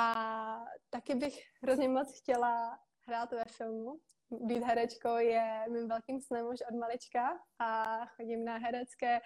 [0.90, 4.00] taky bych hrozně moc chtěla hrát ve filmu.
[4.30, 9.22] Být herečkou je mým velkým snem už od malička a chodím na herecké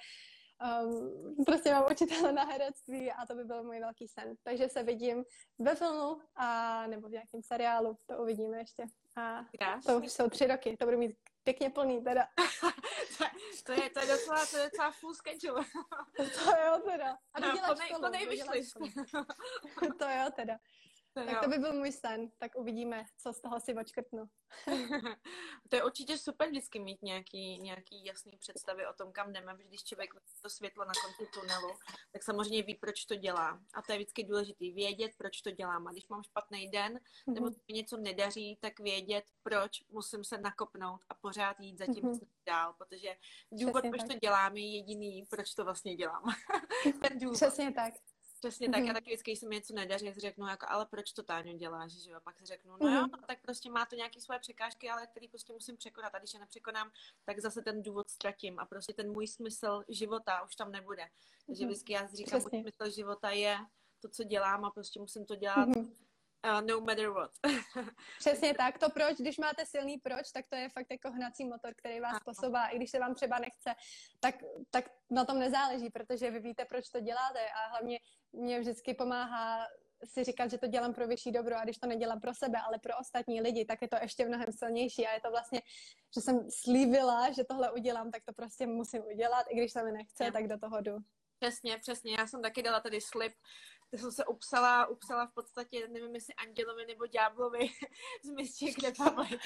[0.84, 4.36] um, prostě mám učitele na herectví a to by byl můj velký sen.
[4.44, 5.24] Takže se vidím
[5.60, 8.84] ve filmu a nebo v nějakém seriálu, to uvidíme ještě.
[9.18, 9.46] A
[9.86, 11.16] to už jsou tři roky, to budu mít
[11.50, 12.28] pěkně plný teda.
[13.66, 15.66] to, je, to je docela, to je docela full schedule.
[16.16, 17.18] to jo teda.
[17.34, 18.64] A no, to, nej, to nejvyšli.
[20.00, 20.58] to jo teda.
[21.20, 24.30] To tak to by byl můj sen, tak uvidíme, co z toho si očkrtnu.
[25.70, 29.84] to je určitě super vždycky mít nějaký, nějaký jasný představy o tom, kam jdeme, když
[29.84, 30.10] člověk
[30.42, 31.70] to světlo na konci tunelu,
[32.12, 33.60] tak samozřejmě ví, proč to dělá.
[33.74, 35.88] A to je vždycky důležité, vědět, proč to dělám.
[35.88, 41.02] A když mám špatný den, nebo mi něco nedaří, tak vědět, proč musím se nakopnout
[41.10, 42.28] a pořád jít za tím mm-hmm.
[42.46, 43.16] dál, protože
[43.52, 44.10] důvod, Přesně proč tak.
[44.12, 46.24] to dělám, je jediný, proč to vlastně dělám.
[47.02, 47.36] Ten důvod.
[47.36, 47.94] Přesně tak.
[48.40, 48.72] Přesně mm-hmm.
[48.72, 48.94] tak, já mhm.
[48.94, 51.92] taky vždycky, když se mi něco nedaří, jak řeknu, jako, ale proč to Táňo děláš,
[51.92, 52.20] že jo?
[52.24, 53.26] Pak si řeknu, no jo, mm-hmm.
[53.28, 56.16] tak prostě má to nějaké svoje překážky, ale který prostě musím překonat.
[56.16, 56.92] A když je nepřekonám,
[57.26, 61.04] tak zase ten důvod ztratím a prostě ten můj smysl života už tam nebude.
[61.46, 61.68] Takže mm-hmm.
[61.68, 63.58] vždycky já říkám, můj smysl života je
[64.00, 65.94] to, co dělám a prostě musím to dělat mm-hmm.
[66.46, 67.32] Uh, no matter what.
[68.20, 68.78] Přesně tak.
[68.78, 72.24] To proč, když máte silný proč, tak to je fakt jako hnací motor, který vás
[72.26, 72.68] posouvá.
[72.68, 73.74] I když se vám třeba nechce,
[74.20, 74.36] tak,
[74.72, 78.00] tak na tom nezáleží, protože vy víte, proč to děláte a hlavně
[78.32, 79.68] mě vždycky pomáhá
[80.06, 82.80] si říkat, že to dělám pro vyšší dobro a když to nedělám pro sebe, ale
[82.80, 85.62] pro ostatní lidi, tak je to ještě mnohem silnější a je to vlastně,
[86.16, 89.92] že jsem slíbila, že tohle udělám, tak to prostě musím udělat, i když se mi
[89.92, 90.98] nechce, tak do toho jdu.
[91.40, 92.16] Přesně, přesně.
[92.20, 93.34] Já jsem taky dala tady slib,
[93.92, 97.70] to jsem se upsala, upsala v podstatě, nevím jestli Andělovi nebo Ďáblovi
[98.24, 99.42] z Mystic Republic,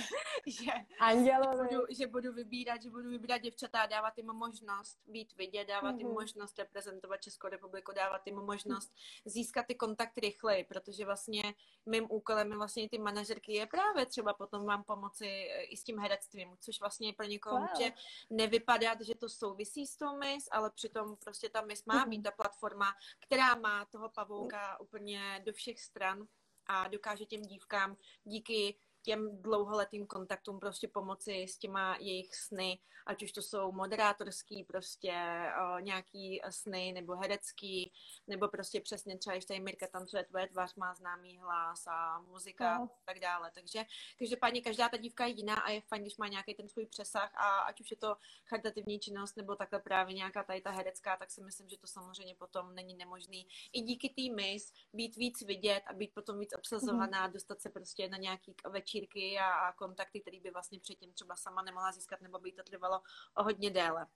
[0.48, 1.68] že, Andělovi.
[1.68, 5.98] Budu, že budu vybírat, že budu vybírat děvčata, dávat jim možnost být vidět, dávat mm-hmm.
[5.98, 6.16] jim mhm.
[6.16, 8.94] možnost reprezentovat Českou republiku, dávat jim možnost
[9.26, 11.54] získat ty kontakty rychleji, protože vlastně
[11.86, 15.84] mým úkolem je vlastně ty manažerky je právě třeba potom vám pomoci eh, i s
[15.84, 17.70] tím herectvím, což vlastně pro někoho wow.
[17.70, 17.92] může
[18.30, 22.32] nevypadat, že to souvisí s tou mis, ale přitom prostě ta mis má být ta
[22.32, 26.28] platforma, která má toho Pavla pavouka úplně do všech stran
[26.66, 33.24] a dokáže těm dívkám díky těm dlouholetým kontaktům prostě pomoci s těma jejich sny, ať
[33.24, 35.14] už to jsou moderátorský prostě
[35.62, 37.92] o, nějaký sny nebo herecký,
[38.28, 42.78] nebo prostě přesně třeba, když tady Mirka tancuje, tvoje tvář má známý hlas a muzika
[42.78, 42.84] no.
[42.84, 43.52] a tak dále.
[43.56, 43.84] Takže
[44.20, 47.32] každopádně každá ta dívka je jiná a je fajn, když má nějaký ten svůj přesah
[47.36, 48.16] a ať už je to
[48.46, 52.36] charitativní činnost nebo takhle právě nějaká tady ta herecká, tak si myslím, že to samozřejmě
[52.36, 53.48] potom není nemožný.
[53.74, 57.34] I díky té mis být víc vidět a být potom víc obsazovaná, mm-hmm.
[57.34, 61.36] dostat se prostě na nějaký večer večírky a, a kontakty, které by vlastně předtím třeba
[61.36, 63.02] sama nemohla získat, nebo by to trvalo
[63.38, 64.08] o hodně déle.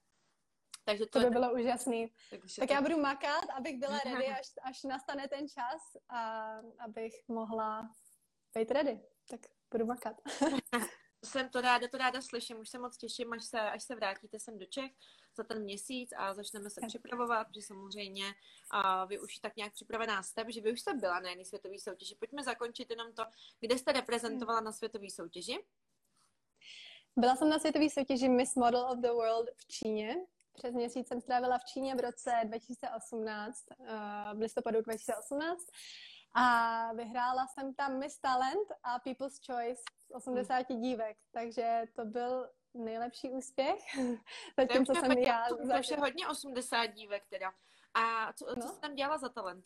[0.86, 1.32] Takže to, to by je...
[1.32, 2.14] bylo úžasný.
[2.30, 2.74] Takže tak to...
[2.74, 7.90] já budu makat, abych byla ready, až, až nastane ten čas a abych mohla
[8.56, 9.02] být ready.
[9.30, 9.40] Tak
[9.72, 10.16] budu makat.
[11.28, 14.40] jsem to ráda, to ráda slyším, už se moc těším, až se, až se vrátíte
[14.40, 14.92] sem do Čech
[15.38, 18.26] za ten měsíc a začneme se připravovat, protože samozřejmě
[18.72, 21.80] a vy už tak nějak připravená jste, že vy už jste byla na jedné světové
[21.80, 22.16] soutěži.
[22.16, 23.24] Pojďme zakončit jenom to,
[23.60, 25.66] kde jste reprezentovala na světové soutěži.
[27.18, 30.16] Byla jsem na světové soutěži Miss Model of the World v Číně.
[30.54, 35.66] Přes měsíc jsem strávila v Číně v roce 2018, eh, v listopadu 2018
[36.34, 40.82] a vyhrála jsem tam Miss Talent a People's Choice z 80 hmm.
[40.82, 43.80] dívek, takže to byl nejlepší úspěch.
[44.60, 45.46] Zatím, co jsem já...
[45.50, 47.52] To, to je hodně 80 dívek teda.
[47.94, 48.62] A co, no?
[48.62, 49.66] co jsi tam dělala za talent?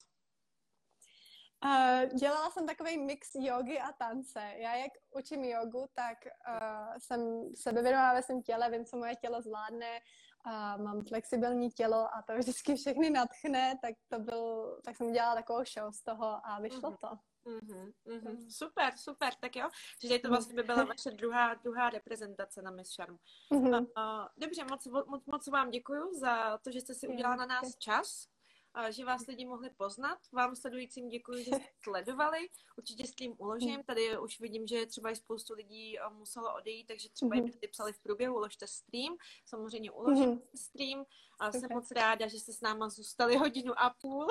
[1.66, 4.54] Uh, dělala jsem takový mix jogy a tance.
[4.56, 9.42] Já jak učím jogu, tak uh, jsem sebevědomá ve svém těle, vím, co moje tělo
[9.42, 10.00] zvládne,
[10.46, 15.36] a mám flexibilní tělo a to vždycky všechny natchne, tak to byl, tak jsem dělala
[15.36, 17.08] takovou show z toho a vyšlo to.
[17.46, 18.50] Mm-hmm, mm-hmm.
[18.50, 19.70] Super, super, tak jo.
[20.02, 23.18] Takže to vlastně by byla vaše druhá, druhá reprezentace na Miss Charm.
[23.52, 23.80] Mm-hmm.
[23.80, 27.46] Uh, uh, dobře, moc, moc, moc vám děkuji za to, že jste si udělala na
[27.46, 28.28] nás čas
[28.90, 30.20] že vás lidi mohli poznat.
[30.32, 32.50] Vám sledujícím děkuji, že jste sledovali.
[32.78, 33.84] Určitě stream uložím.
[33.84, 37.58] Tady už vidím, že třeba i spoustu lidí eh, muselo odejít, takže třeba mm-hmm.
[37.62, 39.18] i psali v průběhu, uložte stream.
[39.46, 40.48] Samozřejmě uložím mm-hmm.
[40.56, 41.06] stream.
[41.42, 44.28] A jsem moc ráda, že jste s náma zůstali hodinu a půl.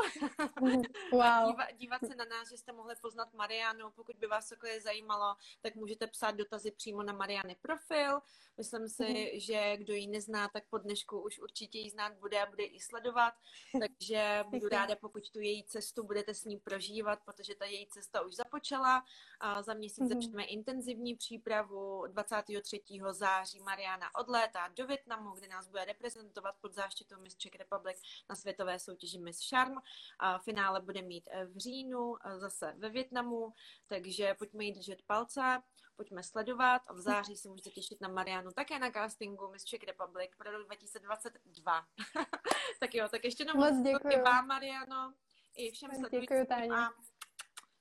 [0.60, 0.82] Mhm.
[1.12, 1.50] wow.
[1.50, 3.90] dívat, dívat se na nás, že jste mohli poznat Marianu.
[3.90, 8.20] Pokud by vás cokoliv zajímalo, tak můžete psát dotazy přímo na Mariany profil.
[8.56, 9.40] Myslím si, mm-hmm.
[9.40, 12.80] že kdo ji nezná, tak po dnešku už určitě ji znát bude a bude i
[12.80, 13.34] sledovat.
[13.80, 18.20] Takže budu ráda, pokud tu její cestu budete s ní prožívat, protože ta její cesta
[18.20, 19.04] už započala.
[19.40, 20.22] A za měsíc mm-hmm.
[20.22, 22.06] začneme intenzivní přípravu.
[22.06, 22.80] 23.
[23.10, 28.36] září Mariana odlétá do Větnamu, kde nás bude reprezentovat pod záštitou Miss Czech Republic na
[28.36, 29.74] světové soutěži Miss Charm.
[30.18, 33.52] A finále bude mít eh, v říjnu eh, zase ve Větnamu,
[33.86, 35.62] takže pojďme jí držet palce
[36.00, 39.82] pojďme sledovat a v září se můžete těšit na Marianu také na castingu Miss Czech
[39.82, 41.86] Republic pro rok 2022.
[42.80, 45.14] tak jo, tak ještě jednou moc děkuji vám, Mariano,
[45.56, 46.94] i všem sledujícím a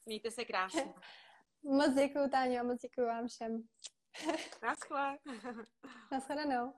[0.06, 0.94] mějte se krásně.
[1.64, 3.64] Moc děkuji, Táňo, moc děkuji vám všem.
[4.64, 5.18] Naschle.
[6.12, 6.74] Naschledanou.